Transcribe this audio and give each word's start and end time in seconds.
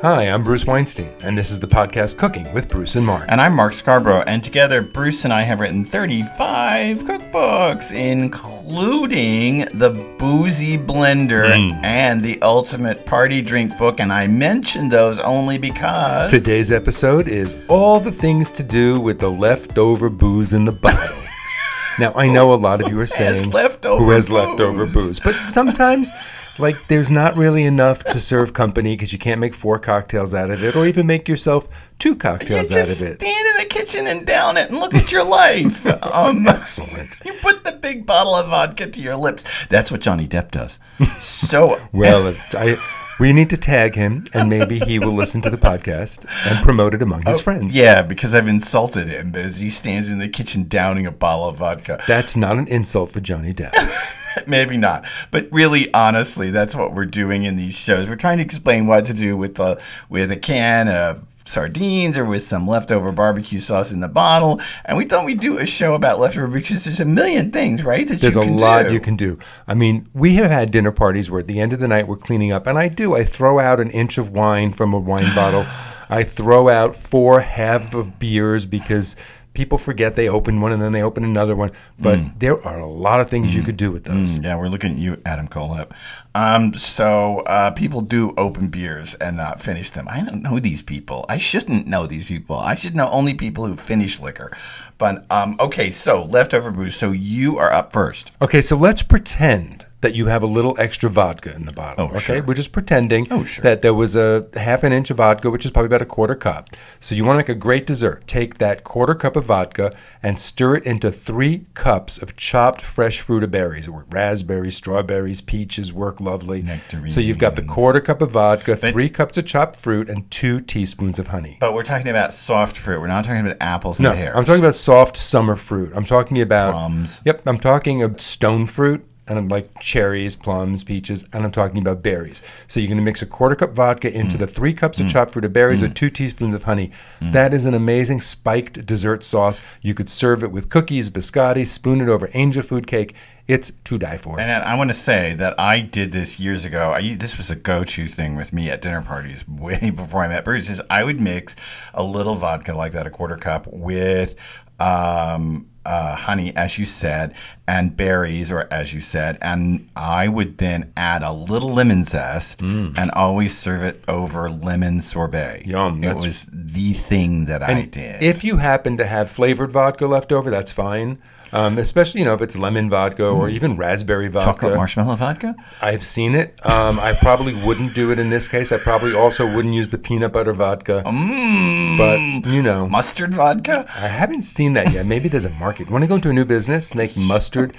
Hi, 0.00 0.24
I'm 0.30 0.44
Bruce 0.44 0.64
Weinstein, 0.64 1.10
and 1.24 1.36
this 1.36 1.50
is 1.50 1.58
the 1.58 1.66
podcast 1.66 2.18
Cooking 2.18 2.52
with 2.52 2.68
Bruce 2.68 2.94
and 2.94 3.04
Mark. 3.04 3.24
And 3.28 3.40
I'm 3.40 3.52
Mark 3.54 3.72
Scarbrough, 3.72 4.22
and 4.28 4.44
together 4.44 4.80
Bruce 4.80 5.24
and 5.24 5.32
I 5.32 5.42
have 5.42 5.58
written 5.58 5.84
35 5.84 6.98
cookbooks, 7.02 7.92
including 7.92 9.64
the 9.74 9.90
Boozy 10.18 10.78
Blender 10.78 11.52
Mm. 11.52 11.84
and 11.84 12.22
the 12.22 12.40
Ultimate 12.42 13.06
Party 13.06 13.42
Drink 13.42 13.76
book. 13.76 13.98
And 13.98 14.12
I 14.12 14.28
mentioned 14.28 14.92
those 14.92 15.18
only 15.20 15.58
because. 15.58 16.30
Today's 16.30 16.70
episode 16.70 17.26
is 17.26 17.56
all 17.68 17.98
the 17.98 18.12
things 18.12 18.52
to 18.52 18.62
do 18.62 19.00
with 19.00 19.18
the 19.18 19.30
leftover 19.30 20.10
booze 20.10 20.52
in 20.52 20.64
the 20.64 20.72
bottle. 20.72 21.16
now, 21.98 22.12
I 22.14 22.28
know 22.32 22.52
a 22.52 22.54
lot 22.54 22.80
of 22.80 22.88
you 22.88 22.96
are 22.98 23.02
has 23.02 23.40
saying 23.40 23.50
leftover 23.50 24.04
who 24.04 24.10
has 24.12 24.30
leftover 24.30 24.84
booze?" 24.86 24.94
booze, 24.94 25.20
but 25.20 25.34
sometimes, 25.48 26.12
like, 26.58 26.76
there's 26.88 27.10
not 27.10 27.36
really 27.36 27.64
enough 27.64 28.04
to 28.04 28.20
serve 28.20 28.52
company 28.52 28.94
because 28.94 29.12
you 29.12 29.18
can't 29.18 29.40
make 29.40 29.54
four 29.54 29.78
cocktails 29.78 30.34
out 30.34 30.50
of 30.50 30.62
it, 30.62 30.74
or 30.76 30.86
even 30.86 31.06
make 31.06 31.28
yourself 31.28 31.68
two 31.98 32.16
cocktails 32.16 32.70
out 32.72 32.84
of 32.84 32.90
it. 33.02 33.18
Just 33.18 33.20
stand 33.20 33.46
in 33.48 33.56
the 33.58 33.66
kitchen 33.68 34.06
and 34.06 34.26
down 34.26 34.56
it 34.56 34.68
and 34.70 34.78
look 34.78 34.94
at 34.94 35.10
your 35.12 35.24
life. 35.24 35.86
Um, 36.08 36.46
Excellent. 36.48 37.10
You 37.24 37.32
put 37.34 37.64
the 37.64 37.72
big 37.72 38.06
bottle 38.06 38.34
of 38.34 38.48
vodka 38.48 38.88
to 38.90 39.00
your 39.00 39.16
lips. 39.16 39.66
That's 39.66 39.90
what 39.90 40.00
Johnny 40.00 40.26
Depp 40.26 40.50
does. 40.50 40.78
So, 41.20 41.76
Well, 41.92 42.26
if 42.28 42.54
I. 42.54 42.76
We 43.20 43.32
need 43.32 43.50
to 43.50 43.56
tag 43.56 43.96
him, 43.96 44.26
and 44.32 44.48
maybe 44.48 44.78
he 44.78 45.00
will 45.00 45.12
listen 45.12 45.40
to 45.42 45.50
the 45.50 45.56
podcast 45.56 46.24
and 46.46 46.64
promote 46.64 46.94
it 46.94 47.02
among 47.02 47.22
his 47.26 47.40
oh, 47.40 47.42
friends. 47.42 47.76
Oh, 47.76 47.82
yeah, 47.82 48.02
because 48.02 48.32
I've 48.32 48.46
insulted 48.46 49.08
him 49.08 49.34
as 49.34 49.60
he 49.60 49.70
stands 49.70 50.08
in 50.08 50.18
the 50.18 50.28
kitchen 50.28 50.68
downing 50.68 51.04
a 51.04 51.10
bottle 51.10 51.48
of 51.48 51.56
vodka. 51.56 52.00
That's 52.06 52.36
not 52.36 52.58
an 52.58 52.68
insult 52.68 53.10
for 53.10 53.18
Johnny 53.18 53.52
Depp. 53.52 53.74
Maybe 54.46 54.76
not, 54.76 55.04
but 55.32 55.48
really, 55.50 55.92
honestly, 55.92 56.50
that's 56.50 56.76
what 56.76 56.94
we're 56.94 57.06
doing 57.06 57.42
in 57.42 57.56
these 57.56 57.76
shows. 57.76 58.08
We're 58.08 58.14
trying 58.14 58.38
to 58.38 58.44
explain 58.44 58.86
what 58.86 59.06
to 59.06 59.14
do 59.14 59.36
with 59.36 59.56
the 59.56 59.82
with 60.08 60.30
a 60.30 60.36
can 60.36 60.86
of 60.88 61.27
sardines 61.48 62.18
or 62.18 62.24
with 62.24 62.42
some 62.42 62.66
leftover 62.66 63.10
barbecue 63.12 63.58
sauce 63.58 63.92
in 63.92 64.00
the 64.00 64.08
bottle. 64.08 64.60
And 64.84 64.96
we 64.98 65.04
thought 65.04 65.24
we'd 65.24 65.40
do 65.40 65.58
a 65.58 65.66
show 65.66 65.94
about 65.94 66.20
leftover 66.20 66.46
because 66.48 66.84
there's 66.84 67.00
a 67.00 67.04
million 67.04 67.50
things, 67.50 67.82
right? 67.82 68.06
That 68.06 68.20
There's 68.20 68.36
a 68.36 68.42
lot 68.42 68.86
do. 68.86 68.92
you 68.92 69.00
can 69.00 69.16
do. 69.16 69.38
I 69.66 69.74
mean, 69.74 70.08
we 70.12 70.34
have 70.34 70.50
had 70.50 70.70
dinner 70.70 70.92
parties 70.92 71.30
where 71.30 71.40
at 71.40 71.46
the 71.46 71.60
end 71.60 71.72
of 71.72 71.80
the 71.80 71.88
night 71.88 72.06
we're 72.06 72.16
cleaning 72.16 72.52
up, 72.52 72.66
and 72.66 72.78
I 72.78 72.88
do. 72.88 73.16
I 73.16 73.24
throw 73.24 73.58
out 73.58 73.80
an 73.80 73.90
inch 73.90 74.18
of 74.18 74.30
wine 74.30 74.72
from 74.72 74.92
a 74.92 74.98
wine 74.98 75.34
bottle. 75.34 75.66
I 76.10 76.24
throw 76.24 76.70
out 76.70 76.96
four 76.96 77.40
half 77.40 77.92
of 77.92 78.18
beers 78.18 78.64
because 78.64 79.14
people 79.58 79.76
forget 79.76 80.14
they 80.14 80.28
open 80.28 80.60
one 80.60 80.70
and 80.70 80.80
then 80.80 80.92
they 80.92 81.02
open 81.02 81.24
another 81.24 81.56
one. 81.56 81.72
But 81.98 82.18
Mm. 82.20 82.38
there 82.38 82.64
are 82.64 82.78
a 82.78 82.86
lot 82.86 83.18
of 83.20 83.28
things 83.28 83.56
you 83.56 83.64
could 83.64 83.76
do 83.76 83.90
with 83.90 84.04
those. 84.04 84.38
Yeah, 84.38 84.56
we're 84.56 84.68
looking 84.68 84.92
at 84.92 84.98
you, 84.98 85.20
Adam 85.26 85.48
Colep. 85.48 85.90
Um, 86.36 86.72
so 86.74 87.40
uh, 87.40 87.72
people 87.72 88.00
do 88.00 88.32
open 88.38 88.68
beers 88.68 89.16
and 89.16 89.36
not 89.36 89.60
finish 89.60 89.90
them. 89.90 90.06
I 90.08 90.20
don't 90.22 90.42
know 90.44 90.60
these 90.60 90.80
people. 90.80 91.26
I 91.28 91.38
shouldn't 91.38 91.88
know 91.88 92.06
these 92.06 92.26
people. 92.26 92.56
I 92.56 92.76
should 92.76 92.94
know 92.94 93.08
only 93.10 93.34
people 93.34 93.66
who 93.66 93.74
finish 93.74 94.20
liquor. 94.20 94.56
But 94.96 95.26
um, 95.28 95.56
okay, 95.58 95.90
so 95.90 96.22
leftover 96.22 96.70
booze. 96.70 96.94
So 96.94 97.10
you 97.10 97.58
are 97.58 97.72
up 97.72 97.92
first. 97.92 98.30
Okay, 98.40 98.62
so 98.62 98.76
let's 98.76 99.02
pretend 99.02 99.86
that 100.00 100.14
you 100.14 100.26
have 100.26 100.42
a 100.42 100.46
little 100.46 100.76
extra 100.78 101.10
vodka 101.10 101.54
in 101.54 101.64
the 101.64 101.72
bottle. 101.72 102.04
Oh, 102.06 102.10
okay, 102.16 102.18
sure. 102.20 102.42
we're 102.44 102.54
just 102.54 102.70
pretending 102.72 103.26
Oh, 103.32 103.44
sure. 103.44 103.62
that 103.64 103.80
there 103.80 103.94
was 103.94 104.14
a 104.14 104.46
half 104.54 104.84
an 104.84 104.92
inch 104.92 105.10
of 105.10 105.16
vodka, 105.16 105.50
which 105.50 105.64
is 105.64 105.70
probably 105.72 105.86
about 105.88 106.02
a 106.02 106.06
quarter 106.06 106.36
cup. 106.36 106.70
So 107.00 107.14
you 107.16 107.24
want 107.24 107.34
to 107.34 107.38
make 107.38 107.48
a 107.48 107.54
great 107.58 107.86
dessert. 107.86 108.26
Take 108.28 108.58
that 108.58 108.84
quarter 108.84 109.14
cup 109.16 109.34
of 109.34 109.46
vodka 109.46 109.92
and 110.22 110.38
stir 110.40 110.76
it 110.76 110.84
into 110.84 111.10
three 111.10 111.66
cups 111.74 112.16
of 112.18 112.36
chopped 112.36 112.80
fresh 112.82 113.20
fruit 113.20 113.42
or 113.42 113.48
berries. 113.48 113.88
Or 113.88 114.06
raspberries, 114.10 114.76
strawberries, 114.76 115.40
peaches 115.40 115.92
work 115.92 116.20
lovely. 116.20 116.62
Nectarines. 116.62 117.12
So 117.14 117.20
you've 117.20 117.38
got 117.38 117.56
the 117.56 117.62
quarter 117.62 118.00
cup 118.00 118.22
of 118.22 118.30
vodka, 118.30 118.76
three 118.76 119.08
cups 119.08 119.36
of 119.36 119.46
chopped 119.46 119.74
fruit, 119.76 120.08
and 120.08 120.30
two 120.30 120.60
teaspoons 120.60 121.18
of 121.18 121.28
honey. 121.28 121.56
But 121.60 121.74
we're 121.74 121.82
talking 121.82 122.08
about 122.08 122.32
soft 122.32 122.76
fruit. 122.76 123.00
We're 123.00 123.08
not 123.08 123.24
talking 123.24 123.40
about 123.44 123.56
apples 123.60 124.00
No, 124.00 124.10
and 124.10 124.18
pears. 124.18 124.36
I'm 124.36 124.44
talking 124.44 124.62
about 124.62 124.74
soft 124.76 125.16
summer 125.16 125.56
fruit. 125.56 125.92
I'm 125.96 126.04
talking 126.04 126.40
about 126.40 126.72
Plums. 126.72 127.20
Yep, 127.24 127.42
I'm 127.46 127.58
talking 127.58 128.02
of 128.02 128.20
stone 128.20 128.66
fruit, 128.66 129.04
and 129.28 129.38
I'm 129.38 129.48
like 129.48 129.70
cherries, 129.80 130.36
plums, 130.36 130.84
peaches, 130.84 131.24
and 131.32 131.44
I'm 131.44 131.50
talking 131.52 131.78
about 131.78 132.02
berries. 132.02 132.42
So 132.66 132.80
you're 132.80 132.88
going 132.88 132.98
to 132.98 133.04
mix 133.04 133.22
a 133.22 133.26
quarter 133.26 133.54
cup 133.56 133.72
vodka 133.72 134.12
into 134.12 134.36
Mm. 134.36 134.40
the 134.40 134.46
three 134.46 134.72
cups 134.74 135.00
of 135.00 135.08
chopped 135.08 135.32
fruit 135.32 135.44
or 135.44 135.48
berries 135.48 135.82
or 135.82 135.88
two 135.88 136.10
teaspoons 136.10 136.54
of 136.54 136.62
honey. 136.64 136.90
Mm. 137.20 137.32
That 137.32 137.54
is 137.54 137.64
an 137.66 137.74
amazing 137.74 138.20
spiked 138.20 138.84
dessert 138.86 139.22
sauce. 139.24 139.60
You 139.82 139.94
could 139.94 140.08
serve 140.08 140.42
it 140.42 140.50
with 140.50 140.68
cookies, 140.68 141.10
biscotti, 141.10 141.66
spoon 141.66 142.00
it 142.00 142.08
over 142.08 142.28
angel 142.34 142.62
food 142.62 142.86
cake. 142.86 143.14
It's 143.46 143.72
to 143.84 143.96
die 143.96 144.18
for. 144.18 144.38
And 144.38 144.50
I 144.50 144.76
want 144.76 144.90
to 144.90 144.96
say 144.96 145.32
that 145.34 145.58
I 145.58 145.80
did 145.80 146.12
this 146.12 146.38
years 146.38 146.66
ago. 146.66 146.92
I 146.92 147.14
this 147.14 147.38
was 147.38 147.50
a 147.50 147.56
go-to 147.56 148.06
thing 148.06 148.36
with 148.36 148.52
me 148.52 148.68
at 148.68 148.82
dinner 148.82 149.00
parties 149.00 149.48
way 149.66 149.90
before 149.90 150.22
I 150.22 150.28
met 150.28 150.44
Bruce. 150.44 150.68
Is 150.68 150.82
I 150.90 151.02
would 151.02 151.18
mix 151.20 151.56
a 151.94 152.02
little 152.02 152.34
vodka 152.34 152.74
like 152.74 152.92
that, 152.92 153.06
a 153.06 153.10
quarter 153.10 153.36
cup, 153.36 153.66
with 153.68 154.34
um, 154.78 155.66
uh, 155.88 156.14
honey, 156.14 156.54
as 156.54 156.78
you 156.78 156.84
said, 156.84 157.34
and 157.66 157.96
berries, 157.96 158.52
or 158.52 158.68
as 158.70 158.92
you 158.92 159.00
said, 159.00 159.38
and 159.40 159.88
I 159.96 160.28
would 160.28 160.58
then 160.58 160.92
add 160.96 161.22
a 161.22 161.32
little 161.32 161.72
lemon 161.72 162.04
zest 162.04 162.60
and 162.60 163.10
always 163.12 163.56
serve 163.56 163.82
it 163.82 164.04
over 164.06 164.50
lemon 164.50 165.00
sorbet. 165.00 165.62
Yum, 165.66 166.04
It 166.04 166.16
was 166.16 166.48
the 166.52 166.92
thing 166.92 167.46
that 167.46 167.62
I 167.62 167.82
did. 167.86 168.22
If 168.22 168.44
you 168.44 168.58
happen 168.58 168.96
to 168.98 169.06
have 169.06 169.30
flavored 169.30 169.72
vodka 169.72 170.06
left 170.06 170.30
over, 170.30 170.50
that's 170.50 170.72
fine. 170.72 171.18
Um, 171.52 171.78
especially, 171.78 172.20
you 172.20 172.24
know, 172.26 172.34
if 172.34 172.42
it's 172.42 172.58
lemon 172.58 172.90
vodka 172.90 173.26
or 173.26 173.48
even 173.48 173.76
raspberry 173.76 174.28
vodka. 174.28 174.50
Mm. 174.50 174.52
Chocolate 174.54 174.76
marshmallow 174.76 175.16
vodka. 175.16 175.56
I've 175.80 176.04
seen 176.04 176.34
it. 176.34 176.54
Um, 176.66 176.98
I 177.00 177.14
probably 177.14 177.54
wouldn't 177.54 177.94
do 177.94 178.12
it 178.12 178.18
in 178.18 178.28
this 178.30 178.46
case. 178.48 178.70
I 178.72 178.78
probably 178.78 179.14
also 179.14 179.46
wouldn't 179.54 179.74
use 179.74 179.88
the 179.88 179.98
peanut 179.98 180.32
butter 180.32 180.52
vodka. 180.52 181.02
Mmm. 181.06 181.96
But, 181.96 182.50
you 182.52 182.62
know, 182.62 182.86
mustard 182.88 183.32
vodka. 183.34 183.86
I 183.96 184.08
haven't 184.08 184.42
seen 184.42 184.74
that 184.74 184.92
yet. 184.92 185.06
Maybe 185.06 185.28
there's 185.28 185.44
a 185.46 185.50
market. 185.50 185.90
Want 185.90 186.04
to 186.04 186.08
go 186.08 186.16
into 186.16 186.30
a 186.30 186.32
new 186.32 186.44
business? 186.44 186.94
Make 186.94 187.16
mustard. 187.16 187.76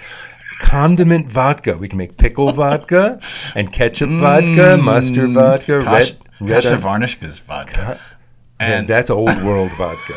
Condiment 0.60 1.30
vodka. 1.30 1.78
We 1.78 1.88
can 1.88 1.98
make 1.98 2.18
pickle 2.18 2.52
vodka 2.62 3.20
and 3.56 3.72
ketchup 3.72 4.10
vodka, 4.10 4.78
mustard 4.84 5.30
vodka, 5.30 5.82
Kash, 5.84 6.12
red, 6.12 6.50
red. 6.50 6.64
Kasha 6.64 6.76
Varnishka's 6.76 7.40
vodka. 7.40 8.00
and 8.60 8.74
And 8.74 8.88
that's 8.88 9.10
old 9.10 9.30
world 9.44 9.72
vodka. 9.78 10.16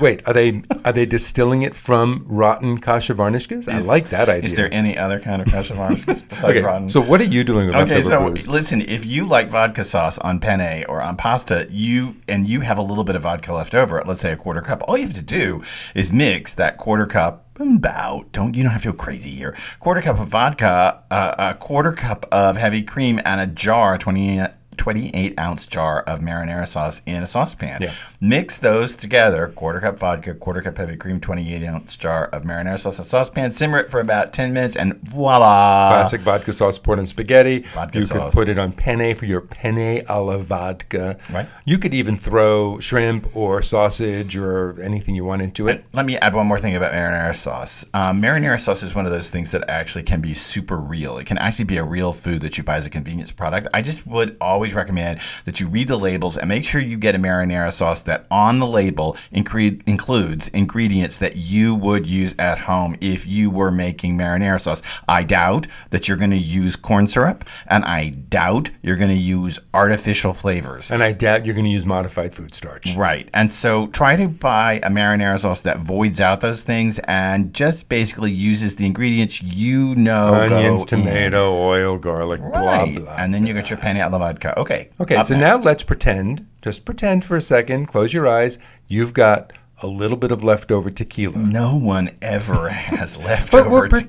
Wait, 0.00 0.22
are 0.26 0.32
they 0.32 0.62
are 0.84 0.92
they 0.92 1.06
distilling 1.06 1.62
it 1.62 1.74
from 1.74 2.24
rotten 2.28 2.78
kasha 2.78 3.14
varnishkas? 3.14 3.68
I 3.68 3.78
like 3.78 4.08
that 4.10 4.28
idea. 4.28 4.44
is 4.44 4.54
there 4.54 4.72
any 4.72 4.96
other 4.96 5.20
kind 5.20 5.42
of 5.42 5.48
Kasha 5.48 5.74
Varnishkas 5.74 6.28
besides 6.28 6.44
okay, 6.44 6.62
rotten? 6.62 6.88
so 6.90 7.00
what 7.00 7.20
are 7.20 7.24
you 7.24 7.44
doing 7.44 7.66
with 7.68 7.76
Okay, 7.76 8.00
so 8.02 8.28
booze? 8.28 8.48
listen, 8.48 8.80
if 8.82 9.04
you 9.06 9.26
like 9.26 9.48
vodka 9.48 9.84
sauce 9.84 10.18
on 10.18 10.38
penne 10.40 10.84
or 10.88 11.00
on 11.02 11.16
pasta, 11.16 11.66
you 11.70 12.16
and 12.28 12.46
you 12.46 12.60
have 12.60 12.78
a 12.78 12.82
little 12.82 13.04
bit 13.04 13.16
of 13.16 13.22
vodka 13.22 13.52
left 13.52 13.74
over, 13.74 14.02
let's 14.06 14.20
say 14.20 14.32
a 14.32 14.36
quarter 14.36 14.60
cup, 14.60 14.82
all 14.86 14.96
you 14.96 15.04
have 15.04 15.14
to 15.14 15.22
do 15.22 15.62
is 15.94 16.12
mix 16.12 16.54
that 16.54 16.76
quarter 16.78 17.06
cup 17.06 17.46
about 17.60 18.32
don't 18.32 18.54
you 18.54 18.62
don't 18.62 18.72
have 18.72 18.82
to 18.82 18.92
go 18.92 18.94
crazy 18.96 19.30
here. 19.30 19.56
Quarter 19.78 20.02
cup 20.02 20.18
of 20.18 20.28
vodka, 20.28 21.02
uh, 21.10 21.34
a 21.38 21.54
quarter 21.54 21.92
cup 21.92 22.26
of 22.32 22.56
heavy 22.56 22.82
cream, 22.82 23.20
and 23.24 23.40
a 23.40 23.46
jar 23.46 23.98
20 23.98 24.40
28 24.82 25.38
ounce 25.38 25.64
jar 25.64 26.00
of 26.08 26.18
marinara 26.18 26.66
sauce 26.66 27.02
in 27.06 27.22
a 27.22 27.26
saucepan. 27.26 27.78
Yeah. 27.80 27.94
Mix 28.20 28.58
those 28.58 28.96
together 28.96 29.46
quarter 29.54 29.78
cup 29.78 29.96
vodka, 29.96 30.34
quarter 30.34 30.60
cup 30.60 30.76
heavy 30.76 30.96
cream, 30.96 31.20
28 31.20 31.62
ounce 31.62 31.94
jar 31.94 32.26
of 32.32 32.42
marinara 32.42 32.76
sauce 32.76 32.98
in 32.98 33.02
a 33.02 33.04
saucepan. 33.04 33.52
Simmer 33.52 33.78
it 33.78 33.90
for 33.92 34.00
about 34.00 34.32
10 34.32 34.52
minutes, 34.52 34.74
and 34.74 34.94
voila. 35.08 35.90
Classic 35.90 36.20
vodka 36.22 36.52
sauce 36.52 36.80
poured 36.80 36.98
on 36.98 37.06
spaghetti. 37.06 37.60
Vodka 37.60 38.00
you 38.00 38.04
sauce. 38.04 38.34
could 38.34 38.40
put 38.40 38.48
it 38.48 38.58
on 38.58 38.72
penne 38.72 39.14
for 39.14 39.24
your 39.24 39.40
penne 39.40 40.02
alla 40.08 40.38
vodka. 40.38 41.16
Right. 41.32 41.46
You 41.64 41.78
could 41.78 41.94
even 41.94 42.16
throw 42.18 42.80
shrimp 42.80 43.36
or 43.36 43.62
sausage 43.62 44.36
or 44.36 44.82
anything 44.82 45.14
you 45.14 45.24
want 45.24 45.42
into 45.42 45.68
it. 45.68 45.84
Let 45.92 46.06
me 46.06 46.16
add 46.16 46.34
one 46.34 46.48
more 46.48 46.58
thing 46.58 46.74
about 46.74 46.92
marinara 46.92 47.36
sauce. 47.36 47.86
Um, 47.94 48.20
marinara 48.20 48.58
sauce 48.58 48.82
is 48.82 48.96
one 48.96 49.06
of 49.06 49.12
those 49.12 49.30
things 49.30 49.52
that 49.52 49.70
actually 49.70 50.02
can 50.02 50.20
be 50.20 50.34
super 50.34 50.76
real. 50.76 51.18
It 51.18 51.26
can 51.26 51.38
actually 51.38 51.66
be 51.66 51.76
a 51.76 51.84
real 51.84 52.12
food 52.12 52.42
that 52.42 52.58
you 52.58 52.64
buy 52.64 52.78
as 52.78 52.84
a 52.84 52.90
convenience 52.90 53.30
product. 53.30 53.68
I 53.72 53.80
just 53.80 54.04
would 54.08 54.36
always 54.40 54.71
recommend 54.74 55.20
that 55.44 55.60
you 55.60 55.66
read 55.68 55.88
the 55.88 55.96
labels 55.96 56.36
and 56.36 56.48
make 56.48 56.64
sure 56.64 56.80
you 56.80 56.96
get 56.96 57.14
a 57.14 57.18
marinara 57.18 57.72
sauce 57.72 58.02
that 58.02 58.26
on 58.30 58.58
the 58.58 58.66
label 58.66 59.16
incre- 59.32 59.80
includes 59.86 60.48
ingredients 60.48 61.18
that 61.18 61.36
you 61.36 61.74
would 61.74 62.06
use 62.06 62.34
at 62.38 62.58
home 62.58 62.96
if 63.00 63.26
you 63.26 63.50
were 63.50 63.70
making 63.70 64.16
marinara 64.16 64.60
sauce. 64.60 64.82
I 65.08 65.22
doubt 65.24 65.66
that 65.90 66.08
you're 66.08 66.16
going 66.16 66.30
to 66.30 66.36
use 66.36 66.76
corn 66.76 67.06
syrup, 67.06 67.44
and 67.66 67.84
I 67.84 68.10
doubt 68.10 68.70
you're 68.82 68.96
going 68.96 69.10
to 69.10 69.16
use 69.16 69.58
artificial 69.74 70.32
flavors. 70.32 70.90
And 70.90 71.02
I 71.02 71.12
doubt 71.12 71.44
you're 71.46 71.54
going 71.54 71.64
to 71.64 71.70
use 71.70 71.86
modified 71.86 72.34
food 72.34 72.54
starch. 72.54 72.94
Right. 72.96 73.28
And 73.34 73.50
so 73.50 73.86
try 73.88 74.16
to 74.16 74.28
buy 74.28 74.74
a 74.82 74.88
marinara 74.90 75.38
sauce 75.38 75.62
that 75.62 75.78
voids 75.78 76.20
out 76.20 76.40
those 76.40 76.62
things 76.62 76.98
and 77.00 77.52
just 77.54 77.88
basically 77.88 78.30
uses 78.30 78.76
the 78.76 78.86
ingredients 78.86 79.42
you 79.42 79.94
know. 79.94 80.34
Onions, 80.34 80.84
go 80.84 80.96
in. 80.96 81.04
tomato, 81.04 81.52
oil, 81.54 81.98
garlic, 81.98 82.40
Right. 82.42 82.94
blah, 82.94 83.04
blah. 83.04 83.14
And 83.16 83.32
then 83.32 83.46
you 83.46 83.54
get 83.54 83.70
your 83.70 83.78
penne 83.78 83.98
alla 83.98 84.18
vodka. 84.18 84.51
Okay. 84.56 84.90
Okay, 85.00 85.16
up 85.16 85.26
so 85.26 85.34
next. 85.36 85.40
now 85.40 85.58
let's 85.64 85.82
pretend, 85.82 86.46
just 86.62 86.84
pretend 86.84 87.24
for 87.24 87.36
a 87.36 87.40
second, 87.40 87.86
close 87.86 88.12
your 88.12 88.26
eyes. 88.28 88.58
You've 88.88 89.12
got 89.14 89.52
a 89.84 89.86
little 89.88 90.16
bit 90.16 90.30
of 90.30 90.44
leftover 90.44 90.92
tequila. 90.92 91.36
No 91.36 91.74
one 91.76 92.08
ever 92.22 92.68
has 92.68 93.18
leftover 93.18 93.64
tequila. 93.64 93.64
But 93.64 93.70
we're 93.72 93.88
tequila. 93.88 94.00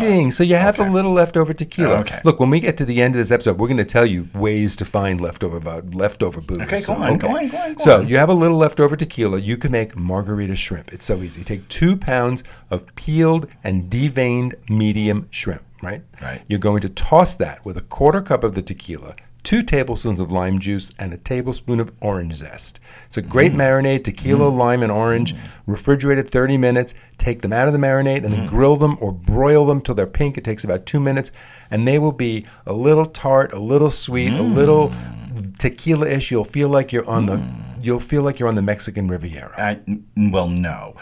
pretending. 0.00 0.30
So 0.30 0.44
you 0.44 0.56
have 0.56 0.78
Okay. 0.78 0.86
a 0.86 0.92
little 0.92 1.12
leftover 1.12 1.54
tequila. 1.54 2.00
Okay. 2.00 2.20
Look, 2.22 2.38
when 2.38 2.50
we 2.50 2.60
get 2.60 2.76
to 2.78 2.84
the 2.84 3.00
end 3.00 3.14
of 3.14 3.18
this 3.18 3.30
episode, 3.30 3.58
we're 3.58 3.68
going 3.68 3.78
to 3.78 3.84
tell 3.86 4.04
you 4.04 4.28
ways 4.34 4.76
to 4.76 4.84
find 4.84 5.22
leftover 5.22 5.58
leftover 5.92 6.42
booze. 6.42 6.60
Okay, 6.60 6.80
go 6.80 6.82
So, 6.82 6.92
on, 6.94 7.16
go 7.16 7.28
on, 7.28 7.48
go 7.48 7.56
on, 7.56 7.72
go 7.74 7.78
so 7.78 7.98
on. 8.00 8.08
you 8.08 8.18
have 8.18 8.28
a 8.28 8.34
little 8.34 8.58
leftover 8.58 8.94
tequila. 8.94 9.38
You 9.38 9.56
can 9.56 9.72
make 9.72 9.96
margarita 9.96 10.54
shrimp. 10.54 10.92
It's 10.92 11.06
so 11.06 11.16
easy. 11.22 11.42
Take 11.44 11.66
two 11.68 11.96
pounds 11.96 12.44
of 12.70 12.84
peeled 12.94 13.46
and 13.64 13.84
deveined 13.90 14.52
medium 14.68 15.28
shrimp. 15.30 15.62
Right. 15.82 16.02
Right. 16.20 16.42
You're 16.46 16.58
going 16.58 16.82
to 16.82 16.88
toss 16.90 17.36
that 17.36 17.64
with 17.64 17.78
a 17.78 17.82
quarter 17.82 18.20
cup 18.20 18.44
of 18.44 18.54
the 18.54 18.60
tequila. 18.62 19.16
Two 19.42 19.62
tablespoons 19.62 20.20
of 20.20 20.30
lime 20.30 20.60
juice 20.60 20.92
and 21.00 21.12
a 21.12 21.16
tablespoon 21.16 21.80
of 21.80 21.90
orange 22.00 22.34
zest. 22.34 22.78
It's 23.08 23.16
a 23.16 23.22
Mm. 23.22 23.28
great 23.28 23.52
marinade, 23.54 24.04
tequila, 24.04 24.48
lime, 24.48 24.82
and 24.84 24.92
orange. 24.92 25.34
Refrigerated 25.66 26.28
30 26.28 26.56
minutes. 26.56 26.94
Take 27.18 27.42
them 27.42 27.52
out 27.52 27.66
of 27.66 27.72
the 27.72 27.78
marinade 27.80 28.20
Mm. 28.20 28.24
and 28.26 28.34
then 28.34 28.46
grill 28.46 28.76
them 28.76 28.96
or 29.00 29.12
broil 29.12 29.66
them 29.66 29.80
till 29.80 29.96
they're 29.96 30.06
pink. 30.06 30.38
It 30.38 30.44
takes 30.44 30.62
about 30.62 30.86
two 30.86 31.00
minutes, 31.00 31.32
and 31.72 31.88
they 31.88 31.98
will 31.98 32.12
be 32.12 32.44
a 32.66 32.72
little 32.72 33.06
tart, 33.06 33.52
a 33.52 33.58
little 33.58 33.90
sweet, 33.90 34.32
a 34.32 34.42
little 34.42 34.90
Mm. 34.90 35.58
tequila-ish. 35.58 36.30
You'll 36.30 36.44
feel 36.44 36.68
like 36.68 36.92
you're 36.92 37.08
on 37.08 37.26
the 37.26 37.40
you'll 37.84 37.98
feel 37.98 38.22
like 38.22 38.38
you're 38.38 38.48
on 38.48 38.54
the 38.54 38.62
Mexican 38.62 39.08
Riviera. 39.08 39.52
I, 39.58 39.76
well, 40.30 40.48
no, 40.48 40.94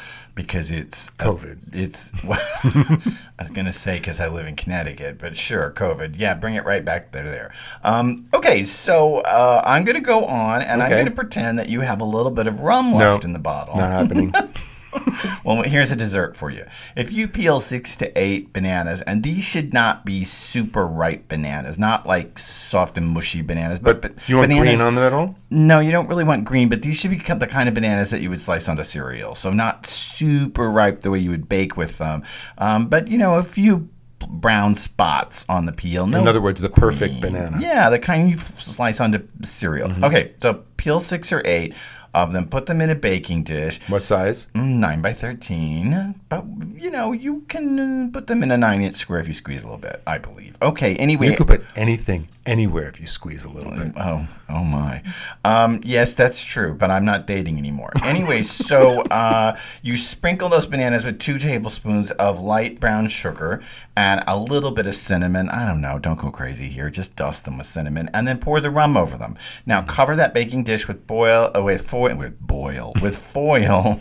because 0.42 0.70
it's 0.70 1.10
COVID. 1.10 1.58
it's. 1.72 2.12
I 2.25 3.42
was 3.42 3.50
gonna 3.50 3.72
say 3.72 3.98
because 3.98 4.20
I 4.20 4.28
live 4.28 4.46
in 4.46 4.56
Connecticut, 4.56 5.19
but 5.19 5.37
sure, 5.37 5.70
COVID. 5.70 6.14
Yeah, 6.19 6.34
bring 6.34 6.54
it 6.54 6.64
right 6.64 6.84
back 6.84 7.12
there. 7.12 7.20
There. 7.20 7.52
Um, 7.84 8.26
okay, 8.34 8.64
so 8.64 9.19
uh, 9.20 9.62
I'm 9.64 9.84
gonna 9.84 10.00
go 10.00 10.25
on, 10.25 10.62
and 10.62 10.82
I'm 10.82 10.90
gonna 10.90 11.10
pretend 11.10 11.58
that 11.58 11.69
you 11.69 11.81
have 11.81 12.00
a 12.00 12.04
little 12.04 12.31
bit 12.31 12.46
of 12.46 12.60
rum 12.60 12.94
left 12.94 13.25
in 13.25 13.32
the 13.32 13.38
bottle. 13.38 13.76
Not 13.76 13.90
happening. 13.90 14.32
Well, 15.44 15.62
here's 15.62 15.90
a 15.90 15.96
dessert 15.96 16.37
for 16.37 16.50
you. 16.50 16.64
If 16.96 17.12
you 17.12 17.26
peel 17.28 17.60
six 17.60 17.96
to 17.96 18.19
eight 18.19 18.52
bananas, 18.52 19.02
and 19.02 19.22
these 19.22 19.42
should 19.42 19.72
not 19.72 20.04
be 20.04 20.22
super 20.25 20.87
ripe 20.87 21.28
bananas, 21.28 21.78
not 21.78 22.06
like 22.06 22.38
soft 22.38 22.98
and 22.98 23.08
mushy 23.08 23.42
bananas, 23.42 23.78
but, 23.78 24.02
but 24.02 24.12
you 24.28 24.37
want 24.37 24.50
bananas, 24.50 24.76
green 24.76 24.87
on 24.87 24.94
the 24.94 25.00
middle? 25.00 25.37
No, 25.50 25.81
you 25.81 25.92
don't 25.92 26.08
really 26.08 26.25
want 26.25 26.44
green, 26.44 26.69
but 26.69 26.82
these 26.82 26.98
should 26.98 27.10
be 27.10 27.16
the 27.16 27.46
kind 27.46 27.69
of 27.69 27.75
bananas 27.75 28.10
that 28.10 28.20
you 28.20 28.31
would 28.31 28.40
slice 28.40 28.69
onto 28.69 28.82
cereal. 28.82 29.34
So 29.34 29.50
not 29.50 29.87
super 29.87 30.70
ripe 30.70 31.00
the 31.00 31.10
way 31.10 31.19
you 31.19 31.31
would 31.31 31.48
bake 31.48 31.76
with 31.76 31.98
them, 31.98 32.22
um, 32.58 32.88
but 32.88 33.08
you 33.08 33.19
know 33.19 33.37
a 33.37 33.42
few 33.42 33.88
brown 34.28 34.75
spots 34.75 35.44
on 35.48 35.66
the 35.66 35.72
peel. 35.72 36.06
No 36.06 36.20
In 36.20 36.28
other 36.28 36.40
words, 36.40 36.60
the 36.60 36.70
perfect 36.70 37.20
banana. 37.20 37.58
yeah, 37.60 37.90
the 37.90 37.98
kind 37.98 38.31
you 38.31 38.38
slice 38.38 39.00
onto 39.00 39.26
cereal. 39.42 39.88
Mm-hmm. 39.88 40.04
Okay, 40.04 40.34
so 40.38 40.64
peel 40.76 41.00
six 41.00 41.32
or 41.32 41.42
eight 41.44 41.75
of 42.15 42.33
them, 42.33 42.49
put 42.49 42.67
them 42.67 42.81
in 42.81 42.91
a 42.91 42.95
baking 42.95 43.45
dish. 43.45 43.81
What 43.89 44.03
size? 44.03 44.49
Mm, 44.55 44.79
Nine 44.79 45.03
by 45.03 45.12
thirteen, 45.12 46.15
but 46.29 46.45
you 46.75 46.91
know 46.91 47.12
you 47.12 47.45
can 47.49 47.79
uh, 47.79 48.11
put 48.12 48.27
them 48.27 48.43
in 48.43 48.51
a 48.51 48.57
nine-inch 48.57 48.95
square 48.97 49.21
if 49.21 49.29
you 49.29 49.35
squeeze 49.35 49.62
a 49.62 49.67
little 49.67 49.81
bit. 49.81 50.03
I 50.07 50.19
believe. 50.19 50.57
Okay. 50.62 50.97
Anyway, 50.97 51.29
You 51.29 51.37
could 51.37 51.47
put 51.47 51.65
anything 51.77 52.29
anywhere 52.47 52.89
if 52.89 52.99
you 52.99 53.07
squeeze 53.07 53.45
a 53.45 53.49
little 53.51 53.71
bit. 53.71 53.93
Oh, 53.97 54.27
oh 54.49 54.65
my. 54.65 55.03
Um, 55.45 55.81
yes, 55.85 56.15
that's 56.15 56.43
true, 56.43 56.75
but 56.75 56.91
I'm 56.91 57.05
not 57.05 57.27
dating 57.27 57.59
anymore. 57.59 57.93
Anyway, 58.03 58.43
so 58.43 59.03
uh, 59.11 59.57
you 59.83 59.97
sprinkle 59.97 60.49
those 60.49 60.67
bananas 60.67 61.05
with 61.05 61.21
two 61.21 61.39
tablespoons 61.39 62.11
of 62.12 62.41
light 62.41 62.81
brown 62.81 63.09
sugar 63.09 63.62
and 63.95 64.25
a 64.27 64.37
little 64.39 64.71
bit 64.71 64.87
of 64.87 64.95
cinnamon. 64.95 65.49
I 65.51 65.67
don't 65.69 65.81
know, 65.81 65.99
don't 65.99 66.19
go 66.19 66.31
crazy 66.31 66.69
here. 66.69 66.91
Just 66.91 67.15
dust 67.15 67.45
them 67.45 67.59
with 67.59 67.67
cinnamon 67.67 68.09
and 68.15 68.27
then 68.27 68.39
pour 68.39 68.61
the 68.61 68.71
rum 68.71 68.97
over 68.97 69.17
them. 69.17 69.37
Now 69.67 69.83
cover 69.83 70.17
that 70.17 70.35
baking 70.35 70.65
dish 70.65 70.89
with 70.89 71.07
boil 71.07 71.51
uh, 71.55 71.62
with 71.62 71.83
foil 71.89 72.00
with 72.00 72.38
boil 72.41 72.93
with 73.02 73.17
foil 73.32 74.00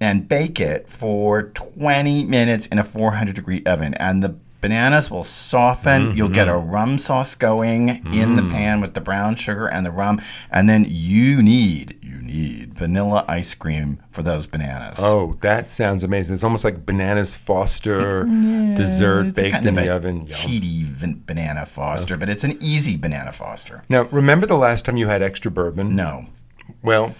and 0.00 0.28
bake 0.28 0.60
it 0.60 0.88
for 0.88 1.44
20 1.44 2.24
minutes 2.24 2.66
in 2.68 2.78
a 2.78 2.84
400 2.84 3.34
degree 3.34 3.62
oven. 3.66 3.94
And 3.94 4.22
the 4.22 4.34
Bananas 4.60 5.10
will 5.10 5.24
soften. 5.24 6.16
You'll 6.16 6.28
get 6.28 6.46
a 6.46 6.52
Mm-hmm. 6.52 6.70
rum 6.70 6.98
sauce 7.00 7.34
going 7.34 7.88
in 7.88 8.04
Mm. 8.04 8.36
the 8.36 8.48
pan 8.48 8.80
with 8.80 8.94
the 8.94 9.00
brown 9.00 9.34
sugar 9.34 9.66
and 9.66 9.84
the 9.84 9.90
rum, 9.90 10.20
and 10.52 10.68
then 10.68 10.86
you 10.88 11.42
need 11.42 11.98
you 12.00 12.22
need 12.22 12.72
vanilla 12.74 13.24
ice 13.26 13.54
cream 13.56 13.98
for 14.12 14.22
those 14.22 14.46
bananas. 14.46 14.98
Oh, 15.02 15.36
that 15.40 15.68
sounds 15.68 16.04
amazing. 16.04 16.34
It's 16.34 16.44
almost 16.44 16.64
like 16.64 16.86
bananas 16.86 17.34
Foster 17.36 18.22
dessert 18.76 19.34
baked 19.34 19.64
in 19.64 19.74
the 19.74 19.92
oven. 19.92 20.26
Cheaty 20.26 20.84
van- 20.84 21.22
banana 21.26 21.66
Foster, 21.66 22.16
but 22.16 22.28
it's 22.28 22.44
an 22.44 22.56
easy 22.60 22.96
banana 22.96 23.32
Foster. 23.32 23.82
Now, 23.88 24.02
remember 24.12 24.46
the 24.46 24.56
last 24.56 24.84
time 24.84 24.96
you 24.96 25.08
had 25.08 25.22
extra 25.22 25.50
bourbon? 25.50 25.96
No, 25.96 26.26
Well, 26.82 27.14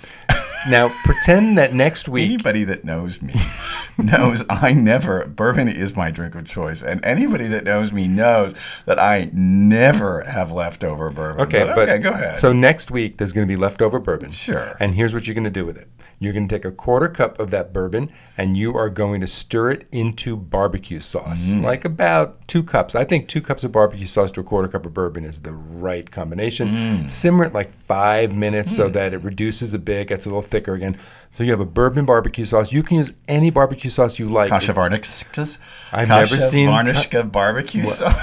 now 0.68 0.88
pretend 1.04 1.58
that 1.58 1.72
next 1.72 2.08
week. 2.08 2.24
anybody 2.30 2.64
that 2.64 2.84
knows 2.84 3.20
me 3.22 3.34
knows 3.98 4.44
I 4.48 4.72
never 4.72 5.26
bourbon 5.26 5.68
is 5.68 5.96
my 5.96 6.10
drink 6.10 6.34
of 6.34 6.44
choice, 6.46 6.82
and 6.82 7.04
anybody 7.04 7.46
that 7.48 7.64
knows 7.64 7.92
me 7.92 8.08
knows 8.08 8.54
that 8.86 8.98
I 8.98 9.30
never 9.32 10.22
have 10.24 10.52
leftover 10.52 11.10
bourbon. 11.10 11.42
Okay, 11.42 11.64
but, 11.64 11.74
but 11.74 11.88
okay, 11.88 11.98
go 11.98 12.10
ahead. 12.10 12.36
So 12.36 12.52
next 12.52 12.90
week 12.90 13.18
there's 13.18 13.32
going 13.32 13.46
to 13.46 13.52
be 13.52 13.56
leftover 13.60 13.98
bourbon. 13.98 14.30
Sure. 14.30 14.76
And 14.80 14.94
here's 14.94 15.14
what 15.14 15.26
you're 15.26 15.34
going 15.34 15.44
to 15.44 15.50
do 15.50 15.66
with 15.66 15.76
it. 15.76 15.88
You're 16.18 16.32
going 16.32 16.46
to 16.46 16.54
take 16.54 16.64
a 16.64 16.70
quarter 16.72 17.08
cup 17.08 17.40
of 17.40 17.50
that 17.50 17.72
bourbon 17.72 18.10
and 18.38 18.56
you 18.56 18.76
are 18.76 18.88
going 18.88 19.20
to 19.22 19.26
stir 19.26 19.72
it 19.72 19.88
into 19.92 20.36
barbecue 20.36 21.00
sauce, 21.00 21.50
Mm-hmm. 21.52 21.64
like 21.64 21.84
about 21.84 22.46
two 22.46 22.62
cups. 22.62 22.94
I 22.94 23.04
think 23.04 23.26
two 23.28 23.40
cups 23.40 23.64
of 23.64 23.72
barbecue 23.72 24.06
sauce 24.06 24.30
to 24.32 24.40
a 24.40 24.44
quarter 24.44 24.68
cup 24.68 24.86
of 24.86 24.94
bourbon 24.94 25.24
is 25.24 25.40
the 25.40 25.52
right 25.52 26.08
combination. 26.08 26.68
Mm. 26.68 27.10
Simmer 27.10 27.44
it 27.44 27.52
like 27.52 27.70
five 27.70 28.32
minutes 28.34 28.74
so 28.74 28.88
that 28.90 29.12
it 29.14 29.18
reduces 29.18 29.74
a 29.74 29.78
bit, 29.78 30.08
gets 30.08 30.26
a 30.26 30.28
little 30.28 30.42
thicker 30.52 30.75
again. 30.75 30.96
So 31.31 31.43
you 31.43 31.50
have 31.50 31.60
a 31.60 31.64
bourbon 31.64 32.04
barbecue 32.04 32.44
sauce. 32.44 32.72
You 32.72 32.82
can 32.82 32.99
use 32.99 33.12
any 33.26 33.50
barbecue 33.50 33.90
sauce 33.90 34.19
you 34.19 34.31
like. 34.31 34.50
Kasha 34.50 34.72
Varnishka's. 34.72 35.58
I've 35.93 36.06
Kasha 36.08 36.34
never 36.34 36.43
seen- 36.46 36.69
Varnishka 36.69 37.25
barbecue 37.32 37.87
sauce. 37.87 38.14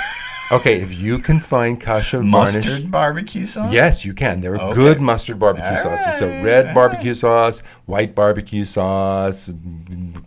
Okay, 0.51 0.81
if 0.81 0.99
you 0.99 1.19
can 1.19 1.39
find 1.39 1.79
kasha 1.79 2.21
Mustard 2.23 2.63
varnish. 2.65 2.83
barbecue 2.85 3.45
sauce. 3.45 3.71
Yes, 3.71 4.03
you 4.03 4.13
can. 4.13 4.39
There 4.41 4.55
are 4.55 4.69
Okay. 4.71 4.75
good 4.75 4.99
mustard 4.99 5.37
barbecue 5.37 5.69
All 5.69 5.77
sauces. 5.77 6.17
So 6.17 6.27
red 6.41 6.67
all 6.69 6.73
barbecue 6.73 7.13
sauce, 7.13 7.61
white 7.85 8.15
barbecue 8.15 8.65
sauce, 8.65 9.51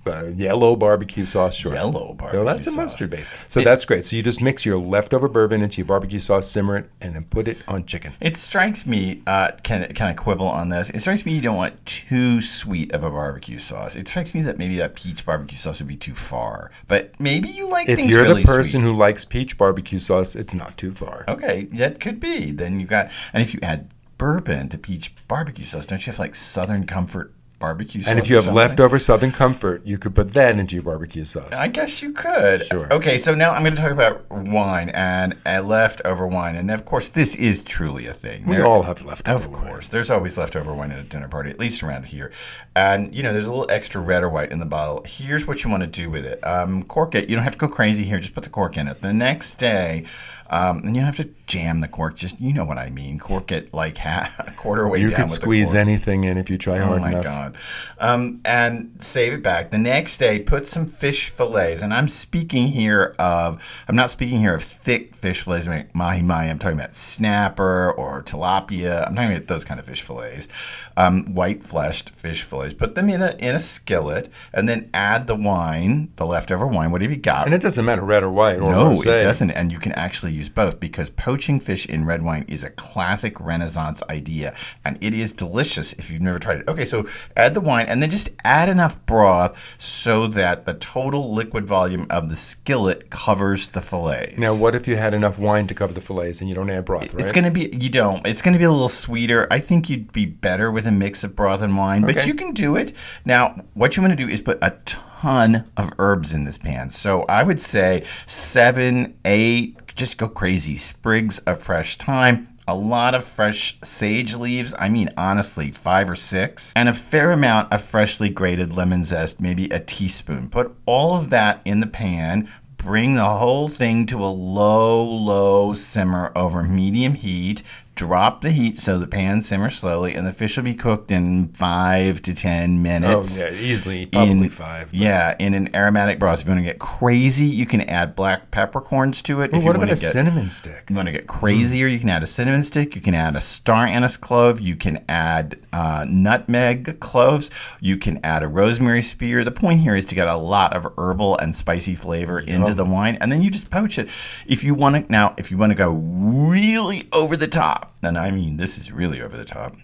uh, 0.07 0.25
yellow 0.35 0.77
barbecue 0.77 1.25
sauce. 1.25 1.55
Sure. 1.57 1.75
Yellow 1.75 2.15
barbecue. 2.15 2.41
So 2.41 2.45
that's 2.45 2.67
a 2.69 2.71
mustard 2.73 3.11
base. 3.11 3.33
So 3.49 3.63
that's 3.63 3.85
great. 3.85 4.05
So 4.05 4.15
you 4.15 4.23
just 4.23 4.41
mix 4.41 4.65
your 4.65 4.79
leftover 4.79 5.27
bourbon 5.29 5.61
into 5.61 5.79
your 5.79 5.87
barbecue 5.87 6.21
sauce, 6.21 6.49
simmer 6.49 6.77
it, 6.77 6.91
and 7.01 7.17
then 7.17 7.25
put 7.25 7.49
it 7.49 7.59
on 7.67 7.85
chicken. 7.85 8.13
It 8.21 8.37
strikes 8.37 8.87
me. 8.87 9.23
Uh, 9.27 9.51
can 9.65 9.93
can 9.93 10.07
I 10.07 10.13
quibble 10.13 10.47
on 10.47 10.69
this? 10.69 10.89
It 10.91 11.01
strikes 11.01 11.27
me 11.27 11.33
you 11.33 11.41
don't 11.43 11.57
want 11.57 11.85
too 11.85 12.41
sweet 12.41 12.93
of 12.93 13.03
a 13.03 13.11
barbecue 13.11 13.59
sauce. 13.59 13.97
It 13.97 14.07
strikes 14.07 14.35
me 14.35 14.43
that 14.43 14.57
maybe 14.57 14.77
that 14.77 14.95
peach 14.95 15.27
barbecue 15.27 15.57
sauce 15.59 15.81
would 15.81 15.89
be 15.89 15.97
too 15.97 16.15
far. 16.15 16.71
But 16.87 17.19
maybe 17.19 17.49
you 17.49 17.69
like 17.69 17.89
If 17.89 17.97
things 17.99 18.15
really 18.15 18.27
sweet. 18.27 18.43
If 18.43 18.47
you're 18.47 18.57
the 18.57 18.63
person 18.63 18.81
sweet. 18.83 18.91
who 18.91 18.95
likes 18.95 19.25
peach 19.25 19.59
barbecue 19.59 19.99
sauce, 19.99 20.12
it's 20.21 20.55
not 20.55 20.77
too 20.77 20.93
far. 20.93 21.25
Okay, 21.29 21.65
that 21.73 22.01
could 22.01 22.21
be. 22.21 22.51
Then 22.53 22.79
you 22.79 22.87
got, 22.87 23.11
and 23.33 23.43
if 23.43 23.55
you 23.55 23.61
add 23.63 23.93
bourbon 24.19 24.69
to 24.69 24.79
peach 24.79 25.15
barbecue 25.27 25.65
sauce, 25.65 25.87
don't 25.87 26.07
you 26.07 26.13
have 26.13 26.19
like 26.19 26.35
Southern 26.35 26.87
Comfort 26.87 27.33
barbecue 27.63 28.03
sauce? 28.03 28.11
And 28.11 28.19
if 28.19 28.29
you 28.29 28.37
have 28.37 28.53
leftover 28.53 28.99
Southern 28.99 29.31
Comfort, 29.33 29.87
you 29.87 29.97
could 29.97 30.15
put 30.15 30.35
that 30.35 30.59
into 30.59 30.75
your 30.75 30.83
barbecue 30.83 31.25
sauce. 31.25 31.53
I 31.55 31.69
guess 31.69 32.03
you 32.03 32.13
could. 32.13 32.61
Sure. 32.63 32.93
Okay, 32.93 33.17
so 33.17 33.35
now 33.35 33.53
I'm 33.53 33.63
going 33.63 33.75
to 33.77 33.81
talk 33.81 33.93
about 33.93 34.29
wine 34.31 34.91
and 34.91 35.37
uh, 35.47 35.63
leftover 35.63 36.27
wine, 36.27 36.57
and 36.57 36.71
of 36.71 36.85
course, 36.85 37.09
this 37.09 37.37
is 37.37 37.63
truly 37.63 38.07
a 38.07 38.13
thing. 38.13 38.45
we 38.47 38.57
There- 38.57 38.67
all 38.67 38.83
have 38.83 39.05
leftover 39.05 39.47
Of 39.47 39.53
wine. 39.53 39.67
course, 39.67 39.89
there's 39.89 40.11
always 40.11 40.37
leftover 40.37 40.75
wine 40.75 40.91
at 40.93 40.99
a 40.99 41.05
dinner 41.05 41.29
party, 41.29 41.51
at 41.51 41.59
least 41.61 41.83
around 41.83 42.07
here. 42.07 42.33
And 42.75 43.15
you 43.15 43.23
know, 43.23 43.33
there's 43.33 43.47
a 43.47 43.51
little 43.51 43.71
extra 43.71 44.01
red 44.01 44.23
or 44.25 44.29
white 44.29 44.51
in 44.51 44.59
the 44.59 44.67
bottle. 44.67 45.05
Here's 45.07 45.47
what 45.47 45.63
you 45.63 45.71
want 45.71 45.83
to 45.85 45.89
do 45.89 46.11
with 46.11 46.25
it: 46.27 46.41
um, 46.47 46.83
cork 46.83 47.15
it. 47.15 47.31
You 47.31 47.37
don't 47.37 47.45
have 47.45 47.53
to 47.55 47.59
go 47.59 47.69
crazy 47.69 48.03
here. 48.05 48.19
Just 48.19 48.35
put 48.35 48.45
the 48.45 48.51
cork 48.51 48.77
in 48.77 48.89
it. 48.89 49.01
The 49.01 49.13
next 49.13 49.55
day, 49.57 50.05
um, 50.53 50.79
and 50.85 50.95
you 50.95 51.01
don't 51.03 51.07
have 51.07 51.17
to 51.17 51.31
jam 51.47 51.81
the 51.81 51.89
cork. 51.89 52.15
Just 52.15 52.41
you 52.41 52.53
know 52.53 52.65
what 52.65 52.79
I 52.79 52.91
mean. 52.91 53.19
Cork 53.19 53.51
it 53.51 53.73
like 53.75 53.97
half, 53.97 54.39
a 54.47 54.51
quarter 54.53 54.87
way 54.87 55.01
You 55.01 55.11
down. 55.11 55.23
could 55.23 55.31
squeeze 55.31 55.75
anything 55.75 56.25
in 56.25 56.37
if 56.37 56.51
you 56.51 56.59
try 56.59 56.79
Oh 56.79 56.85
hard 56.87 57.03
enough. 57.03 57.13
Oh 57.15 57.17
my 57.17 57.23
god! 57.25 57.57
Um, 57.99 58.41
and 58.45 58.95
save 58.99 59.33
it 59.33 59.43
back. 59.43 59.71
The 59.71 59.79
next 59.79 60.19
day, 60.19 60.39
put 60.39 60.69
some 60.69 60.87
fish 60.87 61.31
fillets, 61.31 61.81
and 61.83 61.93
I'm 61.95 62.09
speaking 62.09 62.69
here 62.69 63.15
of. 63.19 63.83
I'm 63.89 63.97
not 63.97 64.11
speaking 64.11 64.39
here 64.39 64.55
of 64.55 64.63
thick 64.63 65.15
fish 65.15 65.41
fillets 65.41 65.67
like 65.67 65.95
mahi 65.95 66.23
mahi. 66.23 66.51
I'm 66.51 66.59
talking 66.59 66.79
about 66.79 66.95
snapper 66.95 67.93
or 67.93 68.23
tilapia. 68.23 69.09
I'm 69.09 69.15
talking 69.15 69.33
about 69.35 69.47
those 69.47 69.65
kind 69.65 69.81
of 69.81 69.87
fish 69.87 70.03
fillets. 70.03 70.49
Um, 70.97 71.25
white 71.35 71.65
fleshed 71.65 72.11
fish 72.11 72.43
fillets. 72.43 72.75
Put 72.75 72.95
them 72.95 73.09
in 73.09 73.23
a 73.23 73.35
in 73.39 73.55
a 73.55 73.59
skillet, 73.59 74.29
and 74.53 74.69
then 74.69 74.91
add 74.93 75.27
the 75.27 75.35
wine, 75.37 76.13
the 76.17 76.27
leftover 76.27 76.67
wine, 76.67 76.91
whatever 76.91 77.13
you 77.13 77.19
got. 77.19 77.47
And 77.47 77.55
it 77.55 77.63
doesn't 77.63 77.85
matter 77.85 78.03
red 78.03 78.23
or 78.23 78.31
white 78.31 78.57
or 78.57 78.71
no, 78.71 78.91
rosé. 78.91 79.19
it 79.19 79.23
doesn't. 79.23 79.51
And 79.53 79.73
you 79.73 79.79
can 79.79 79.93
actually 79.93 80.42
use 80.43 80.49
both 80.49 80.81
because 80.81 81.09
poaching 81.11 81.61
fish 81.61 81.87
in 81.87 82.05
red 82.05 82.23
wine 82.23 82.45
is 82.49 82.65
a 82.65 82.71
classic 82.71 83.39
Renaissance 83.41 84.03
idea, 84.11 84.55
and 84.85 84.99
it 85.01 85.15
is 85.15 85.33
delicious 85.33 85.93
if 85.95 86.11
you've 86.11 86.23
never 86.23 86.39
tried 86.39 86.61
it. 86.61 86.69
Okay, 86.69 86.85
so 86.85 87.07
add 87.37 87.55
the 87.55 87.61
wine 87.61 87.87
and 87.87 88.03
then 88.03 88.11
just 88.11 88.31
add 88.45 88.69
enough 88.69 89.05
broth 89.07 89.77
so 89.79 90.27
that 90.27 90.67
the 90.67 90.75
total 90.75 91.33
liquid 91.33 91.67
volume 91.67 92.07
of 92.11 92.29
the 92.29 92.37
skillet 92.37 93.09
covers 93.11 93.69
the 93.69 93.81
fillets. 93.81 94.37
Now, 94.37 94.55
what 94.55 94.75
if 94.75 94.89
you 94.89 94.97
had 94.97 95.15
enough 95.15 95.39
wine 95.39 95.67
to 95.69 95.75
cover 95.75 95.93
the 95.93 96.01
fillets 96.01 96.41
and 96.41 96.49
you 96.49 96.55
don't 96.55 96.71
add 96.71 96.85
broth, 96.85 97.15
right? 97.15 97.23
It's 97.23 97.33
gonna 97.33 97.51
be 97.51 97.71
you 97.73 97.89
don't. 97.89 98.27
It's 98.27 98.43
gonna 98.43 98.59
be 98.59 98.65
a 98.65 98.71
little 98.71 98.89
sweeter. 98.89 99.47
I 99.51 99.61
think 99.61 99.89
you'd 99.89 100.13
be 100.13 100.27
better 100.27 100.73
with 100.73 100.87
a 100.87 100.93
mix 100.93 101.23
of 101.23 101.37
broth 101.37 101.63
and 101.63 101.77
wine, 101.77 102.03
but 102.03 102.27
you 102.27 102.35
can 102.35 102.53
do 102.53 102.77
it. 102.77 102.93
Now, 103.25 103.63
what 103.75 103.97
you 103.97 104.03
want 104.03 104.19
to 104.19 104.25
do 104.25 104.31
is 104.31 104.43
put 104.43 104.59
a 104.61 104.75
ton 105.23 105.71
of 105.77 105.93
herbs 105.99 106.35
in 106.35 106.45
this 106.45 106.59
pan. 106.59 106.91
So 106.91 107.23
I 107.29 107.45
would 107.45 107.61
say 107.61 108.05
seven, 108.27 109.17
eight, 109.25 109.82
just 109.95 110.19
go 110.19 110.29
crazy. 110.29 110.77
Sprigs 110.77 111.39
of 111.41 111.61
fresh 111.61 111.97
thyme. 111.97 112.49
A 112.69 112.75
lot 112.77 113.15
of 113.15 113.25
fresh 113.25 113.77
sage 113.83 114.37
leaves. 114.37 114.73
I 114.79 114.89
mean, 114.89 115.11
honestly, 115.17 115.71
five 115.73 116.09
or 116.09 116.15
six. 116.15 116.73
And 116.77 116.89
a 116.89 116.95
fair 116.95 117.33
amount 117.33 117.73
of 117.73 117.83
freshly 117.83 118.29
grated 118.29 118.77
lemon 118.77 119.03
zest, 119.05 119.41
maybe 119.41 119.65
a 119.67 119.81
teaspoon. 119.81 120.49
Put 120.49 120.75
all 120.87 121.17
of 121.17 121.31
that 121.31 121.61
in 121.65 121.81
the 121.81 121.87
pan. 121.89 122.49
Bring 122.77 123.15
the 123.15 123.25
whole 123.25 123.69
thing 123.69 124.07
to 124.07 124.19
a 124.19 124.27
low, 124.27 125.05
low 125.05 125.73
simmer 125.73 126.33
over 126.35 126.63
medium 126.63 127.15
heat. 127.15 127.63
Drop 127.95 128.41
the 128.41 128.51
heat 128.53 128.79
so 128.79 128.99
the 128.99 129.07
pan 129.07 129.43
simmers 129.43 129.77
slowly, 129.77 130.15
and 130.15 130.27
the 130.27 130.33
fish 130.33 130.57
will 130.57 130.65
be 130.65 130.73
cooked 130.75 131.11
in 131.11 131.49
five 131.49 132.23
to 132.23 132.35
ten 132.35 132.81
minutes. 132.83 133.43
Oh 133.43 133.47
yeah, 133.47 133.53
easily, 133.53 134.07
probably 134.07 134.31
in- 134.31 134.49
five. 134.49 134.87
but- 134.91 134.95
Yeah, 134.99 135.37
in 135.39 135.53
an 135.53 135.77
aromatic 135.77 136.19
broth. 136.19 136.41
If 136.41 136.47
you 136.47 136.53
want 136.53 136.65
to 136.65 136.71
get 136.73 136.79
crazy, 136.79 137.45
you 137.45 137.67
can 137.67 137.83
add 137.83 138.17
black 138.17 138.51
peppercorns 138.51 139.21
to 139.23 139.43
it. 139.43 139.53
Well, 139.53 139.61
if 139.61 139.65
what 139.67 139.73
you 139.77 139.83
about 139.83 139.89
want 139.89 139.91
a 139.99 140.03
get 140.03 140.11
cinnamon 140.13 140.49
stick? 140.49 140.87
you 140.89 140.97
want 140.97 141.07
to 141.07 141.13
get 141.13 141.27
crazier, 141.27 141.87
you 141.87 141.99
can 141.99 142.09
add 142.09 142.23
a 142.23 142.27
cinnamon 142.27 142.63
stick. 142.63 142.97
You 142.97 143.03
can 143.03 143.15
add 143.15 143.37
a 143.37 143.43
star 143.43 143.85
anise 143.87 144.17
clove. 144.17 144.59
You 144.59 144.75
can 144.75 145.05
add 145.09 145.59
uh, 145.75 146.07
nutmeg 146.09 146.99
cloves. 146.99 147.51
You 147.81 147.99
can 147.99 148.21
add 148.25 148.43
a 148.43 148.49
rosemary 148.49 149.03
spear. 149.03 149.45
The 149.45 149.53
point 149.53 149.81
here 149.81 149.95
is 149.95 150.07
to 150.07 150.15
get 150.15 150.29
a 150.29 150.37
lot 150.37 150.75
of 150.75 150.87
herbal 150.97 151.37
and 151.39 151.55
spicy 151.55 151.95
flavor 151.95 152.41
into 152.41 152.73
the 152.75 152.87
wine, 152.87 153.19
and 153.21 153.31
then 153.31 153.43
you 153.43 153.51
just 153.51 153.71
poach 153.71 153.99
it. 153.99 154.09
If 154.47 154.65
you 154.65 154.75
want 154.75 154.97
to 155.07 155.13
now, 155.13 155.35
if 155.37 155.51
you 155.51 155.59
want 155.59 155.73
to 155.73 155.77
go 155.77 155.93
really 155.93 157.07
over 157.13 157.37
the 157.37 157.49
top, 157.49 157.92
and 158.03 158.17
I 158.19 158.31
mean 158.31 158.57
this 158.57 158.79
is 158.79 158.93
really 158.93 159.21
over 159.21 159.37
the 159.37 159.45
top 159.45 159.77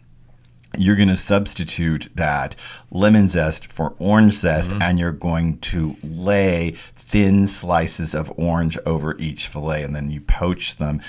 you're 0.76 0.96
going 0.96 1.08
to 1.08 1.16
substitute 1.16 2.10
that 2.14 2.54
lemon 2.90 3.26
zest 3.26 3.72
for 3.72 3.94
orange 3.98 4.34
zest 4.34 4.70
and 4.82 4.98
you're 4.98 5.12
going 5.12 5.56
to 5.60 5.96
lay 6.02 6.72
thin 6.94 7.46
slices 7.46 8.14
of 8.14 8.30
orange 8.36 8.76
over 8.84 9.16
each 9.18 9.48
fillet 9.48 9.82
and 9.82 9.96
then 9.96 10.10
you 10.10 10.20
poach 10.20 10.76
them 10.76 11.00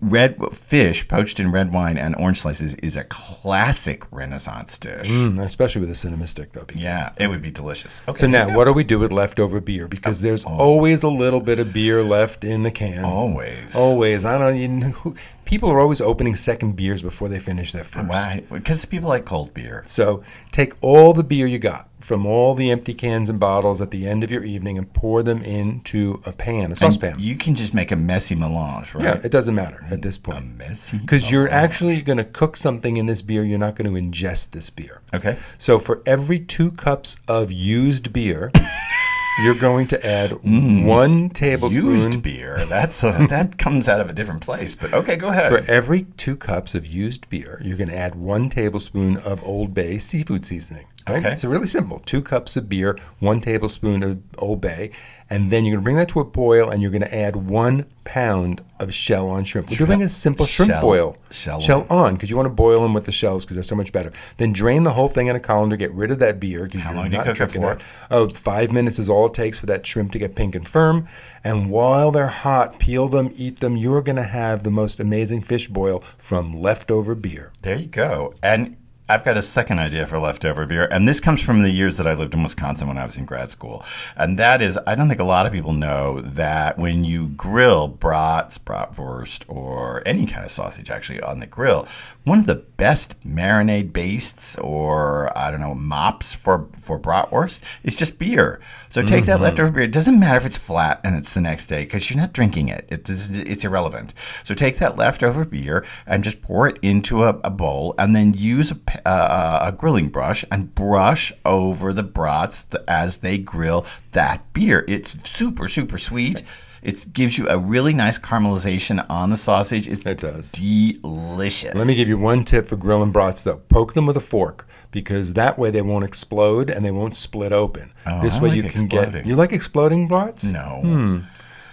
red 0.00 0.36
fish 0.52 1.08
poached 1.08 1.40
in 1.40 1.50
red 1.50 1.72
wine 1.72 1.98
and 1.98 2.14
orange 2.16 2.38
slices 2.40 2.76
is 2.76 2.96
a 2.96 3.02
classic 3.04 4.04
renaissance 4.12 4.78
dish 4.78 5.10
Mm, 5.10 5.42
especially 5.44 5.80
with 5.80 5.90
a 5.90 5.94
cinnamon 5.96 6.28
stick, 6.28 6.52
though. 6.52 6.60
because- 6.64 6.80
yeah 6.80 7.12
it 7.18 7.26
would 7.26 7.42
be 7.42 7.50
delicious 7.50 8.02
okay 8.06 8.16
So 8.16 8.26
now, 8.28 8.56
what 8.56 8.66
do 8.66 8.72
we 8.72 8.84
do 8.84 9.00
with 9.00 9.10
leftover 9.10 9.60
beer? 9.60 9.88
Because 9.88 10.20
there's 10.20 10.44
always 10.44 11.02
a 11.02 11.08
little 11.08 11.40
bit 11.40 11.58
of 11.58 11.72
beer 11.72 12.04
left 12.04 12.44
in 12.44 12.62
the 12.62 12.70
can. 12.70 13.04
always 13.04 13.74
Always. 13.74 14.24
I 14.24 14.38
don't 14.38 14.56
even. 14.56 14.80
Who, 14.82 15.16
people 15.50 15.68
are 15.68 15.80
always 15.80 16.00
opening 16.00 16.36
second 16.36 16.76
beers 16.76 17.02
before 17.02 17.28
they 17.28 17.40
finish 17.40 17.72
their 17.72 17.82
first. 17.82 18.08
why 18.08 18.40
because 18.52 18.84
people 18.84 19.08
like 19.08 19.24
cold 19.24 19.52
beer 19.52 19.82
So 19.84 20.22
take 20.52 20.74
all 20.80 21.12
the 21.12 21.24
beer 21.24 21.46
you 21.46 21.58
got 21.58 21.88
from 21.98 22.24
all 22.24 22.54
the 22.54 22.70
empty 22.70 22.94
cans 22.94 23.28
and 23.28 23.40
bottles 23.40 23.80
at 23.82 23.90
the 23.90 24.06
end 24.08 24.22
of 24.22 24.30
your 24.30 24.44
evening 24.44 24.78
and 24.78 24.90
pour 24.92 25.24
them 25.24 25.42
into 25.42 26.22
a 26.24 26.32
pan, 26.32 26.70
a 26.70 26.76
saucepan. 26.76 27.16
you 27.18 27.34
can 27.36 27.56
just 27.56 27.74
make 27.74 27.90
a 27.90 27.96
messy 27.96 28.36
melange 28.36 28.94
right 28.94 29.04
yeah, 29.04 29.20
it 29.24 29.32
doesn't 29.32 29.56
matter 29.56 29.84
at 29.90 29.98
mm, 29.98 30.02
this 30.02 30.16
point. 30.16 30.38
A 30.38 30.42
messy 30.42 30.98
Because 30.98 31.30
you're 31.32 31.50
actually 31.50 32.00
going 32.00 32.18
to 32.18 32.24
cook 32.24 32.56
something 32.56 32.96
in 32.96 33.06
this 33.06 33.20
beer. 33.20 33.42
You're 33.42 33.58
not 33.58 33.74
going 33.74 33.92
to 33.92 34.00
ingest 34.00 34.52
this 34.52 34.70
beer. 34.70 35.00
okay 35.12 35.36
So 35.58 35.80
for 35.80 36.00
every 36.06 36.38
two 36.38 36.70
cups 36.70 37.16
of 37.26 37.50
used 37.50 38.12
beer, 38.12 38.52
you're 39.38 39.58
going 39.58 39.86
to 39.88 40.06
add 40.06 40.32
one 40.42 41.30
tablespoon. 41.30 41.82
Mm. 41.82 41.86
used 41.86 42.22
beer. 42.22 42.58
That's 42.66 43.02
a, 43.02 43.12
that 43.30 43.58
comes 43.58 43.88
out 43.88 44.00
of 44.00 44.10
a 44.10 44.12
different 44.12 44.42
place. 44.42 44.74
But 44.74 44.92
okay, 44.92 45.16
go 45.16 45.28
ahead. 45.28 45.50
For 45.50 45.70
every 45.70 46.02
two 46.16 46.36
cups 46.36 46.74
of 46.74 46.86
used 46.86 47.28
beer, 47.28 47.60
you're 47.64 47.78
going 47.78 47.90
to 47.90 47.96
add 47.96 48.14
one 48.14 48.48
tablespoon 48.48 49.16
of 49.18 49.42
Old 49.44 49.72
Bay 49.72 49.98
seafood 49.98 50.44
seasoning. 50.44 50.86
Right? 51.08 51.18
Okay. 51.20 51.32
It's 51.32 51.44
really 51.44 51.66
simple. 51.66 51.98
Two 52.00 52.22
cups 52.22 52.56
of 52.56 52.68
beer, 52.68 52.98
one 53.18 53.40
tablespoon 53.40 54.02
of 54.02 54.20
Old 54.38 54.60
Bay, 54.60 54.90
and 55.28 55.50
then 55.50 55.64
you're 55.64 55.74
going 55.76 55.80
to 55.82 55.84
bring 55.84 55.96
that 55.96 56.08
to 56.10 56.20
a 56.20 56.24
boil, 56.24 56.70
and 56.70 56.82
you're 56.82 56.90
going 56.90 57.02
to 57.02 57.14
add 57.14 57.36
one 57.36 57.86
pound 58.04 58.62
of 58.80 58.92
shell 58.92 59.28
on 59.28 59.44
shrimp. 59.44 59.70
We're 59.70 59.86
doing 59.86 60.02
a 60.02 60.08
simple 60.08 60.44
shrimp 60.46 60.72
Shell- 60.72 60.80
boil. 60.82 61.16
shell 61.30 61.86
on, 61.88 62.14
because 62.14 62.30
you 62.30 62.36
want 62.36 62.46
to 62.46 62.50
boil 62.54 62.82
them 62.82 62.92
with 62.94 63.04
the 63.04 63.12
shells 63.12 63.44
because 63.44 63.54
they're 63.54 63.62
so 63.62 63.76
much 63.76 63.92
better. 63.92 64.12
Then 64.38 64.52
drain 64.52 64.82
the 64.82 64.92
whole 64.92 65.08
thing 65.08 65.28
in 65.28 65.36
a 65.36 65.40
colander, 65.40 65.76
get 65.76 65.92
rid 65.92 66.10
of 66.10 66.18
that 66.18 66.40
beer. 66.40 66.68
How 66.78 66.92
long 66.94 67.10
do 67.10 67.16
you 67.16 67.22
cook 67.22 67.40
it 67.40 67.52
for? 67.52 67.60
that. 67.60 67.80
Oh, 68.10 68.28
five 68.28 68.72
minutes 68.72 68.98
is 68.98 69.08
all 69.08 69.26
it 69.26 69.34
takes 69.34 69.58
for 69.60 69.66
that 69.66 69.86
shrimp 69.86 70.10
to 70.12 70.18
get 70.18 70.34
pink 70.34 70.54
and 70.54 70.66
firm. 70.66 71.06
And 71.44 71.70
while 71.70 72.10
they're 72.10 72.26
hot, 72.26 72.78
peel 72.78 73.08
them, 73.08 73.30
eat 73.36 73.60
them. 73.60 73.76
You're 73.76 74.02
going 74.02 74.16
to 74.16 74.22
have 74.24 74.62
the 74.64 74.70
most 74.70 74.98
amazing 75.00 75.42
fish 75.42 75.68
boil 75.68 76.00
from 76.18 76.60
leftover 76.60 77.14
beer. 77.14 77.52
There 77.62 77.76
you 77.78 77.86
go. 77.86 78.34
And 78.42 78.76
I've 79.10 79.24
got 79.24 79.36
a 79.36 79.42
second 79.42 79.80
idea 79.80 80.06
for 80.06 80.20
leftover 80.20 80.66
beer, 80.66 80.86
and 80.88 81.08
this 81.08 81.18
comes 81.18 81.42
from 81.42 81.62
the 81.62 81.70
years 81.70 81.96
that 81.96 82.06
I 82.06 82.14
lived 82.14 82.32
in 82.32 82.44
Wisconsin 82.44 82.86
when 82.86 82.96
I 82.96 83.04
was 83.04 83.18
in 83.18 83.24
grad 83.24 83.50
school. 83.50 83.84
And 84.16 84.38
that 84.38 84.62
is, 84.62 84.78
I 84.86 84.94
don't 84.94 85.08
think 85.08 85.18
a 85.18 85.24
lot 85.24 85.46
of 85.46 85.52
people 85.52 85.72
know 85.72 86.20
that 86.20 86.78
when 86.78 87.02
you 87.02 87.30
grill 87.30 87.88
brats, 87.88 88.56
bratwurst, 88.56 89.46
or 89.48 90.04
any 90.06 90.26
kind 90.26 90.44
of 90.44 90.52
sausage 90.52 90.90
actually 90.90 91.20
on 91.22 91.40
the 91.40 91.48
grill, 91.48 91.88
one 92.22 92.38
of 92.38 92.46
the 92.46 92.54
best 92.54 93.18
marinade 93.26 93.92
bastes 93.92 94.56
or 94.58 95.36
I 95.36 95.50
don't 95.50 95.60
know 95.60 95.74
mops 95.74 96.32
for 96.32 96.68
for 96.82 96.98
bratwurst 96.98 97.62
is 97.82 97.96
just 97.96 98.18
beer. 98.18 98.60
So 98.88 99.02
take 99.02 99.26
that 99.26 99.34
mm-hmm. 99.34 99.44
leftover 99.44 99.70
beer. 99.70 99.84
It 99.84 99.92
doesn't 99.92 100.18
matter 100.18 100.36
if 100.36 100.46
it's 100.46 100.58
flat 100.58 101.00
and 101.04 101.16
it's 101.16 101.34
the 101.34 101.40
next 101.40 101.68
day 101.68 101.84
because 101.84 102.10
you're 102.10 102.20
not 102.20 102.32
drinking 102.32 102.68
it. 102.68 102.86
It 102.88 103.08
is, 103.08 103.30
it's 103.38 103.64
irrelevant. 103.64 104.14
So 104.42 104.54
take 104.54 104.78
that 104.78 104.96
leftover 104.96 105.44
beer 105.44 105.84
and 106.06 106.24
just 106.24 106.42
pour 106.42 106.66
it 106.66 106.78
into 106.82 107.22
a, 107.24 107.38
a 107.44 107.50
bowl, 107.50 107.94
and 107.98 108.16
then 108.16 108.34
use 108.34 108.72
a, 108.72 108.76
uh, 109.06 109.60
a 109.62 109.72
grilling 109.72 110.08
brush 110.08 110.44
and 110.50 110.74
brush 110.74 111.32
over 111.44 111.92
the 111.92 112.02
brats 112.02 112.66
as 112.88 113.18
they 113.18 113.38
grill 113.38 113.86
that 114.12 114.52
beer. 114.52 114.84
It's 114.88 115.16
super 115.28 115.68
super 115.68 115.98
sweet. 115.98 116.42
It 116.82 117.12
gives 117.12 117.36
you 117.36 117.46
a 117.48 117.58
really 117.58 117.92
nice 117.92 118.18
caramelization 118.18 119.04
on 119.10 119.28
the 119.28 119.36
sausage. 119.36 119.86
It's 119.86 120.06
It 120.06 120.16
does. 120.18 120.50
delicious. 120.52 121.74
Let 121.74 121.86
me 121.86 121.94
give 121.94 122.08
you 122.08 122.16
one 122.16 122.42
tip 122.44 122.64
for 122.64 122.76
grilling 122.76 123.12
brats, 123.12 123.42
though. 123.42 123.60
Poke 123.68 123.92
them 123.92 124.06
with 124.06 124.16
a 124.16 124.20
fork 124.20 124.66
because 124.90 125.34
that 125.34 125.58
way 125.58 125.70
they 125.70 125.82
won't 125.82 126.04
explode 126.06 126.70
and 126.70 126.82
they 126.82 126.90
won't 126.90 127.14
split 127.14 127.52
open. 127.52 127.92
this 128.22 128.36
Oh, 128.36 128.38
I 128.38 128.42
way 128.42 128.48
like 128.48 128.56
you 128.56 128.62
can 128.62 128.70
exploding. 128.84 129.12
get. 129.12 129.26
You 129.26 129.36
like 129.36 129.52
exploding 129.52 130.08
brats? 130.08 130.50
No. 130.52 131.20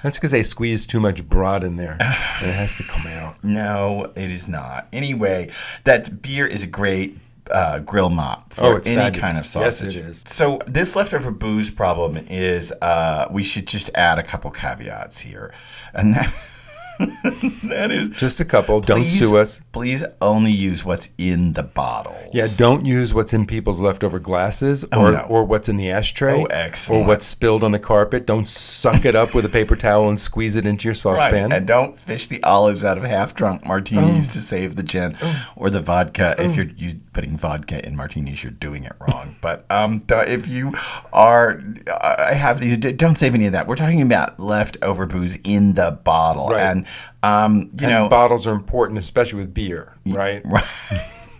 That's 0.07 0.17
because 0.17 0.31
they 0.31 0.43
squeeze 0.43 0.85
too 0.85 1.01
much 1.01 1.27
brat 1.27 1.65
in 1.65 1.75
there 1.75 1.97
and 1.99 2.01
it 2.49 2.53
has 2.53 2.75
to 2.77 2.83
come 2.83 3.05
out. 3.07 3.43
No, 3.43 4.13
it 4.15 4.31
is 4.31 4.47
not. 4.47 4.87
Anyway, 4.93 5.51
that 5.83 6.21
beer 6.21 6.47
is 6.47 6.63
a 6.63 6.67
great 6.67 7.17
uh, 7.51 7.79
grill 7.79 8.09
mop 8.09 8.53
for 8.53 8.65
Oh, 8.65 8.75
any 8.85 8.95
fabulous. 8.95 9.19
kind 9.19 9.37
of 9.37 9.43
Yes, 9.43 9.49
sausage. 9.49 9.97
it 9.97 10.05
is. 10.05 10.23
So 10.25 10.59
this 10.65 10.95
leftover 10.95 11.31
booze 11.31 11.69
problem 11.69 12.15
is 12.29 12.71
uh, 12.81 13.27
we 13.31 13.43
should 13.43 13.67
just 13.67 13.89
add 13.95 14.17
a 14.17 14.23
couple 14.23 14.49
caveats 14.51 15.19
here, 15.19 15.53
and 15.93 16.13
that 16.13 16.33
that 17.63 17.89
is 17.91 18.09
Just 18.09 18.39
a 18.39 18.45
couple. 18.45 18.81
Don't 18.81 19.07
sue 19.07 19.37
us. 19.37 19.61
Please 19.71 20.03
only 20.21 20.51
use 20.51 20.83
what's 20.83 21.09
in 21.17 21.53
the 21.53 21.63
bottles. 21.63 22.29
Yeah, 22.33 22.47
don't 22.57 22.85
use 22.85 23.13
what's 23.13 23.33
in 23.33 23.45
people's 23.45 23.81
leftover 23.81 24.19
glasses 24.19 24.83
or, 24.85 24.89
Oh, 24.93 25.11
no. 25.11 25.19
or 25.29 25.43
what's 25.43 25.69
in 25.69 25.77
the 25.77 25.91
ashtray 25.91 26.45
Oh, 26.49 26.93
or 26.95 27.03
what's 27.05 27.25
spilled 27.25 27.63
on 27.63 27.71
the 27.71 27.79
carpet. 27.79 28.25
Don't 28.25 28.47
suck 28.47 29.05
it 29.05 29.15
up 29.15 29.33
with 29.35 29.45
a 29.45 29.49
paper 29.49 29.75
towel 29.75 30.09
and 30.09 30.19
squeeze 30.19 30.55
it 30.55 30.65
into 30.65 30.85
your 30.85 30.93
Right, 30.93 30.97
saucepan. 31.31 31.51
and 31.51 31.67
don't 31.67 31.97
fish 31.97 32.27
the 32.27 32.41
olives 32.43 32.83
out 32.83 32.97
of 32.97 33.03
half-drunk 33.03 33.61
Oh. 33.65 33.67
martinis 33.67 34.27
to 34.29 34.39
save 34.39 34.75
the 34.75 34.83
gin, 34.83 35.15
or 35.55 35.69
the 35.69 35.81
vodka. 35.81 36.35
If 36.39 36.55
you're 36.55 36.65
you, 36.77 36.95
putting 37.13 37.37
vodka 37.37 37.85
in 37.87 37.95
martinis, 37.95 38.43
you're 38.43 38.51
doing 38.51 38.83
it 38.83 38.93
wrong. 38.99 39.35
but 39.41 39.65
um, 39.69 40.01
if 40.09 40.47
you 40.47 40.73
are, 41.13 41.61
I 42.01 42.33
have 42.33 42.59
these. 42.59 42.77
Don't 42.77 43.15
save 43.17 43.33
any 43.35 43.45
of 43.45 43.51
that. 43.53 43.67
We're 43.67 43.75
talking 43.75 44.01
about 44.01 44.39
leftover 44.39 45.05
booze 45.05 45.37
in 45.43 45.73
the 45.73 45.91
bottle, 46.03 46.49
Right. 46.49 46.61
and 46.61 46.86
um, 47.23 47.69
you 47.79 47.87
And 47.87 47.89
know, 47.89 48.09
bottles 48.09 48.47
are 48.47 48.53
important, 48.53 48.99
especially 48.99 49.39
with 49.39 49.53
beer, 49.53 49.93
right? 50.05 50.41
Right. 50.45 50.63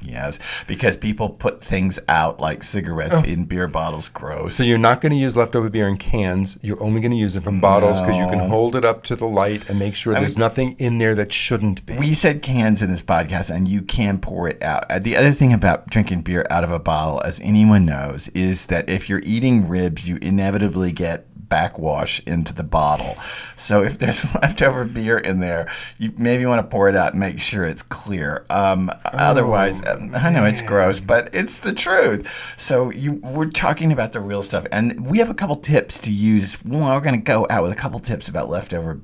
yes, 0.02 0.40
because 0.68 0.96
people 0.96 1.30
put 1.30 1.62
things 1.64 2.00
out 2.08 2.40
like 2.40 2.64
cigarettes 2.64 3.22
in 3.28 3.46
beer 3.46 3.68
bottles. 3.68 4.10
Gross. 4.10 4.46
Oh. 4.46 4.50
So 4.50 4.64
you're 4.64 4.78
not 4.78 5.02
going 5.02 5.12
to 5.12 5.18
use 5.18 5.36
leftover 5.36 5.70
beer 5.70 5.88
in 5.88 5.98
cans. 5.98 6.58
You're 6.62 6.82
only 6.82 7.02
going 7.02 7.12
to 7.12 7.18
use 7.18 7.36
it 7.36 7.44
from 7.44 7.60
bottles 7.60 8.00
because 8.02 8.16
you 8.18 8.28
can 8.28 8.40
hold 8.40 8.76
it 8.76 8.86
up 8.86 9.04
to 9.04 9.16
the 9.16 9.26
light 9.28 9.70
and 9.70 9.80
make 9.80 9.96
sure 9.96 10.14
there's 10.14 10.38
nothing 10.38 10.74
in 10.80 10.98
there 11.00 11.16
that 11.16 11.32
shouldn't 11.34 11.86
be. 11.86 11.98
We 11.98 12.14
said 12.14 12.42
cans 12.42 12.82
in 12.82 12.90
this 12.90 13.02
podcast, 13.02 13.54
and 13.54 13.68
you 13.68 13.82
can 13.82 14.20
pour 14.20 14.48
it 14.48 14.62
out. 14.62 14.86
Uh, 14.90 15.00
The 15.00 15.18
other 15.18 15.32
thing 15.32 15.52
about 15.54 15.88
drinking 15.90 16.22
beer 16.22 16.46
out 16.50 16.64
of 16.64 16.72
a 16.72 16.80
bottle, 16.80 17.22
as 17.24 17.40
anyone 17.42 17.86
knows, 17.86 18.28
is 18.30 18.68
that 18.68 18.90
if 18.90 19.10
you're 19.10 19.22
eating 19.24 19.68
ribs, 19.68 20.08
you 20.08 20.18
inevitably 20.22 20.92
get 20.92 21.27
backwash 21.50 22.22
into 22.26 22.54
the 22.54 22.64
bottle. 22.64 23.16
So 23.56 23.84
if 23.84 23.98
there's 23.98 24.34
leftover 24.42 24.86
beer 24.86 25.18
in 25.18 25.40
there, 25.40 25.70
you 25.98 26.14
maybe 26.18 26.46
want 26.46 26.60
to 26.60 26.68
pour 26.68 26.90
it 26.90 26.96
out 26.96 27.12
and 27.12 27.20
make 27.20 27.40
sure 27.40 27.64
it's 27.66 27.84
clear. 27.84 28.46
Um, 28.50 28.92
otherwise, 29.06 29.86
um, 29.86 30.12
I 30.14 30.32
know 30.32 30.46
it's 30.46 30.62
gross, 30.62 31.00
but 31.00 31.30
it's 31.34 31.60
the 31.60 31.74
truth. 31.74 32.54
So 32.58 32.92
you 32.92 33.14
we're 33.24 33.50
talking 33.50 33.92
about 33.92 34.14
the 34.14 34.20
real 34.20 34.44
stuff, 34.44 34.66
and 34.72 35.06
we 35.06 35.20
have 35.20 35.30
a 35.30 35.34
couple 35.34 35.56
tips 35.58 36.00
to 36.00 36.14
use. 36.14 36.64
Well, 36.64 36.94
we're 36.94 37.02
going 37.02 37.20
to 37.20 37.22
go 37.22 37.48
out 37.50 37.64
with 37.64 37.72
a 37.72 37.76
couple 37.76 38.00
tips 38.00 38.28
about 38.28 38.50
leftover 38.50 39.00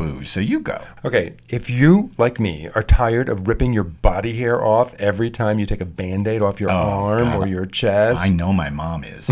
booze. 0.00 0.30
So 0.30 0.40
you 0.40 0.60
go. 0.60 0.80
Okay, 1.04 1.34
if 1.48 1.68
you, 1.68 2.10
like 2.16 2.40
me, 2.40 2.68
are 2.74 2.82
tired 2.82 3.28
of 3.28 3.46
ripping 3.46 3.72
your 3.72 3.84
body 3.84 4.34
hair 4.34 4.64
off 4.64 4.94
every 4.94 5.30
time 5.30 5.58
you 5.58 5.66
take 5.66 5.80
a 5.80 5.86
band 5.86 6.26
aid 6.26 6.42
off 6.42 6.60
your 6.60 6.70
arm 6.70 7.24
God. 7.24 7.36
or 7.36 7.46
your 7.46 7.66
chest, 7.66 8.20
I 8.22 8.30
know 8.30 8.52
my 8.52 8.70
mom 8.70 9.04
is. 9.04 9.30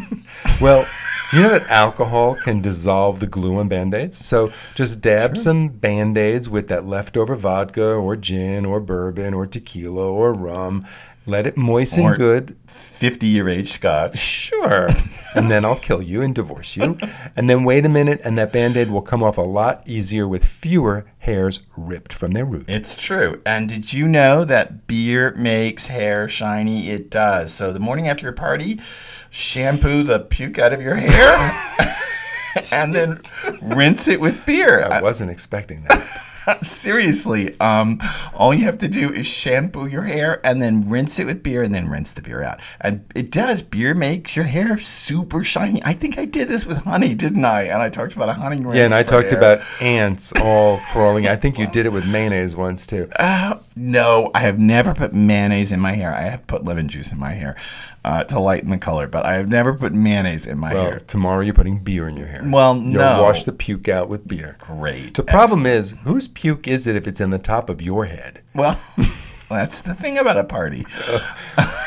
well, 0.60 0.86
you 1.32 1.42
know 1.42 1.50
that 1.50 1.68
alcohol 1.68 2.34
can 2.34 2.60
dissolve 2.60 3.20
the 3.20 3.26
glue 3.26 3.58
on 3.58 3.68
band 3.68 3.94
aids? 3.94 4.24
So 4.24 4.52
just 4.74 5.00
dab 5.00 5.36
some 5.36 5.68
band 5.68 6.16
aids 6.16 6.48
with 6.48 6.68
that 6.68 6.86
leftover 6.86 7.34
vodka 7.34 7.92
or 7.94 8.16
gin 8.16 8.64
or 8.64 8.80
bourbon 8.80 9.34
or 9.34 9.46
tequila 9.46 10.10
or 10.10 10.32
rum. 10.32 10.86
Let 11.28 11.46
it 11.46 11.56
moisten 11.58 12.04
Or- 12.06 12.16
good. 12.16 12.56
50 12.66 13.26
year 13.26 13.48
age 13.50 13.68
scotch. 13.70 14.16
Sure. 14.18 14.88
and 15.34 15.50
then 15.50 15.64
I'll 15.64 15.76
kill 15.78 16.00
you 16.02 16.22
and 16.22 16.34
divorce 16.34 16.74
you. 16.76 16.96
And 17.36 17.48
then 17.50 17.62
wait 17.64 17.84
a 17.84 17.88
minute, 17.88 18.20
and 18.24 18.38
that 18.38 18.50
band 18.52 18.76
aid 18.78 18.90
will 18.90 19.02
come 19.02 19.22
off 19.22 19.36
a 19.36 19.42
lot 19.42 19.82
easier 19.86 20.26
with 20.26 20.44
fewer 20.44 21.04
hairs 21.18 21.60
ripped 21.76 22.12
from 22.14 22.32
their 22.32 22.46
root. 22.46 22.64
It's 22.68 23.00
true. 23.00 23.40
And 23.44 23.68
did 23.68 23.92
you 23.92 24.08
know 24.08 24.44
that 24.46 24.86
beer 24.86 25.34
makes 25.36 25.86
hair 25.88 26.28
shiny? 26.28 26.88
It 26.88 27.10
does. 27.10 27.52
So 27.52 27.72
the 27.72 27.80
morning 27.80 28.08
after 28.08 28.24
your 28.24 28.32
party, 28.32 28.80
shampoo 29.30 30.02
the 30.02 30.20
puke 30.20 30.58
out 30.58 30.72
of 30.72 30.80
your 30.80 30.96
hair 30.96 31.68
and 32.72 32.94
then 32.94 33.18
rinse 33.62 34.08
it 34.08 34.18
with 34.20 34.44
beer. 34.46 34.88
I 34.90 35.02
wasn't 35.02 35.30
expecting 35.30 35.82
that. 35.82 36.24
Seriously, 36.62 37.58
um, 37.60 38.00
all 38.34 38.54
you 38.54 38.64
have 38.64 38.78
to 38.78 38.88
do 38.88 39.12
is 39.12 39.26
shampoo 39.26 39.86
your 39.86 40.02
hair 40.02 40.40
and 40.44 40.60
then 40.60 40.88
rinse 40.88 41.18
it 41.18 41.26
with 41.26 41.42
beer 41.42 41.62
and 41.62 41.74
then 41.74 41.88
rinse 41.88 42.12
the 42.12 42.22
beer 42.22 42.42
out. 42.42 42.60
And 42.80 43.04
it 43.14 43.30
does. 43.30 43.62
Beer 43.62 43.94
makes 43.94 44.36
your 44.36 44.44
hair 44.44 44.78
super 44.78 45.44
shiny. 45.44 45.82
I 45.84 45.92
think 45.92 46.18
I 46.18 46.24
did 46.24 46.48
this 46.48 46.66
with 46.66 46.78
honey, 46.78 47.14
didn't 47.14 47.44
I? 47.44 47.64
And 47.64 47.82
I 47.82 47.90
talked 47.90 48.14
about 48.14 48.28
a 48.28 48.34
honey 48.34 48.64
rinse. 48.64 48.76
Yeah, 48.76 48.84
and 48.84 48.94
I 48.94 49.02
talked 49.02 49.30
hair. 49.30 49.38
about 49.38 49.60
ants 49.80 50.32
all 50.40 50.78
crawling. 50.92 51.28
I 51.28 51.36
think 51.36 51.58
you 51.58 51.66
did 51.66 51.86
it 51.86 51.92
with 51.92 52.06
mayonnaise 52.06 52.56
once 52.56 52.86
too. 52.86 53.08
Uh, 53.18 53.58
no, 53.76 54.30
I 54.34 54.40
have 54.40 54.58
never 54.58 54.94
put 54.94 55.12
mayonnaise 55.12 55.72
in 55.72 55.80
my 55.80 55.92
hair. 55.92 56.12
I 56.14 56.22
have 56.22 56.46
put 56.46 56.64
lemon 56.64 56.88
juice 56.88 57.12
in 57.12 57.18
my 57.18 57.32
hair 57.32 57.56
uh, 58.08 58.24
to 58.24 58.40
lighten 58.40 58.70
the 58.70 58.78
color, 58.78 59.06
but 59.06 59.26
I 59.26 59.34
have 59.36 59.48
never 59.50 59.74
put 59.74 59.92
mayonnaise 59.92 60.46
in 60.46 60.58
my 60.58 60.72
Well, 60.72 60.82
hair. 60.82 61.00
tomorrow 61.00 61.40
you're 61.42 61.52
putting 61.52 61.78
beer 61.78 62.08
in 62.08 62.16
your 62.16 62.26
hair. 62.26 62.40
Well, 62.42 62.74
You'll 62.74 62.94
no. 63.02 63.22
wash 63.22 63.44
the 63.44 63.52
puke 63.52 63.86
out 63.88 64.08
with 64.08 64.26
beer. 64.26 64.56
Great. 64.60 65.12
The 65.14 65.24
problem 65.24 65.66
is, 65.66 65.94
whose 66.04 66.26
puke 66.26 66.66
is 66.66 66.86
it 66.86 66.96
if 66.96 67.06
it's 67.06 67.20
in 67.20 67.28
the 67.28 67.38
top 67.38 67.68
of 67.68 67.82
your 67.82 68.06
head? 68.06 68.40
Well, 68.54 68.80
that's 69.50 69.82
the 69.82 69.92
thing 69.94 70.16
about 70.16 70.38
a 70.38 70.44
party. 70.44 70.86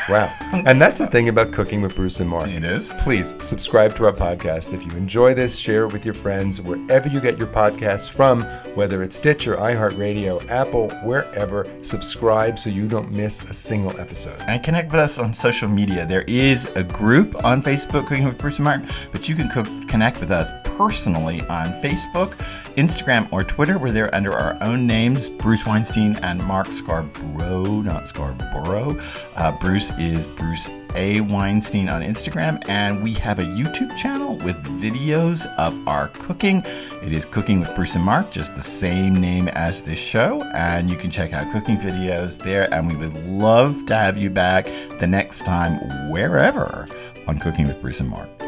Wow. 0.08 0.34
And 0.52 0.80
that's 0.80 0.98
the 0.98 1.06
thing 1.06 1.28
about 1.28 1.52
cooking 1.52 1.80
with 1.80 1.94
Bruce 1.94 2.20
and 2.20 2.28
Mark. 2.28 2.48
It 2.48 2.64
is. 2.64 2.92
Please 3.00 3.34
subscribe 3.40 3.94
to 3.96 4.06
our 4.06 4.12
podcast. 4.12 4.72
If 4.72 4.84
you 4.84 4.92
enjoy 4.92 5.34
this, 5.34 5.56
share 5.56 5.84
it 5.84 5.92
with 5.92 6.04
your 6.04 6.14
friends 6.14 6.60
wherever 6.60 7.08
you 7.08 7.20
get 7.20 7.38
your 7.38 7.48
podcasts 7.48 8.10
from, 8.10 8.42
whether 8.74 9.02
it's 9.02 9.16
Stitcher, 9.16 9.56
iHeartRadio, 9.56 10.48
Apple, 10.48 10.90
wherever. 11.04 11.66
Subscribe 11.82 12.58
so 12.58 12.70
you 12.70 12.88
don't 12.88 13.10
miss 13.10 13.42
a 13.44 13.54
single 13.54 13.98
episode. 14.00 14.40
And 14.48 14.62
connect 14.62 14.90
with 14.90 15.00
us 15.00 15.18
on 15.18 15.32
social 15.34 15.68
media. 15.68 16.06
There 16.06 16.24
is 16.26 16.66
a 16.76 16.82
group 16.82 17.44
on 17.44 17.62
Facebook, 17.62 18.06
Cooking 18.06 18.24
with 18.24 18.38
Bruce 18.38 18.58
and 18.58 18.64
Martin, 18.64 18.88
but 19.12 19.28
you 19.28 19.34
can 19.34 19.48
cook, 19.48 19.66
connect 19.88 20.20
with 20.20 20.30
us 20.30 20.50
personally 20.76 21.40
on 21.42 21.72
Facebook, 21.82 22.32
Instagram, 22.76 23.30
or 23.32 23.44
Twitter. 23.44 23.78
We're 23.78 23.92
there 23.92 24.14
under 24.14 24.32
our 24.32 24.56
own 24.62 24.86
names, 24.86 25.28
Bruce 25.28 25.66
Weinstein 25.66 26.16
and 26.16 26.42
Mark 26.44 26.68
Scarbrough, 26.68 27.84
not 27.84 28.08
Scarborough. 28.08 28.98
Uh, 29.36 29.52
Bruce 29.58 29.92
is 29.98 30.26
Bruce 30.26 30.70
A. 30.94 31.20
Weinstein 31.22 31.88
on 31.88 32.02
Instagram, 32.02 32.62
and 32.68 33.02
we 33.02 33.12
have 33.14 33.38
a 33.38 33.44
YouTube 33.44 33.96
channel 33.96 34.36
with 34.38 34.56
videos 34.80 35.46
of 35.56 35.76
our 35.86 36.08
cooking. 36.08 36.62
It 37.02 37.12
is 37.12 37.24
Cooking 37.24 37.60
with 37.60 37.74
Bruce 37.74 37.94
and 37.94 38.04
Mark, 38.04 38.30
just 38.30 38.54
the 38.54 38.62
same 38.62 39.14
name 39.20 39.48
as 39.48 39.82
this 39.82 39.98
show, 39.98 40.42
and 40.54 40.90
you 40.90 40.96
can 40.96 41.10
check 41.10 41.32
out 41.32 41.50
cooking 41.50 41.76
videos 41.76 42.42
there. 42.42 42.72
And 42.72 42.88
we 42.88 42.96
would 42.96 43.14
love 43.26 43.86
to 43.86 43.94
have 43.94 44.18
you 44.18 44.30
back 44.30 44.66
the 44.98 45.06
next 45.06 45.44
time, 45.44 46.10
wherever, 46.10 46.86
on 47.26 47.38
Cooking 47.38 47.66
with 47.68 47.80
Bruce 47.80 48.00
and 48.00 48.08
Mark. 48.08 48.41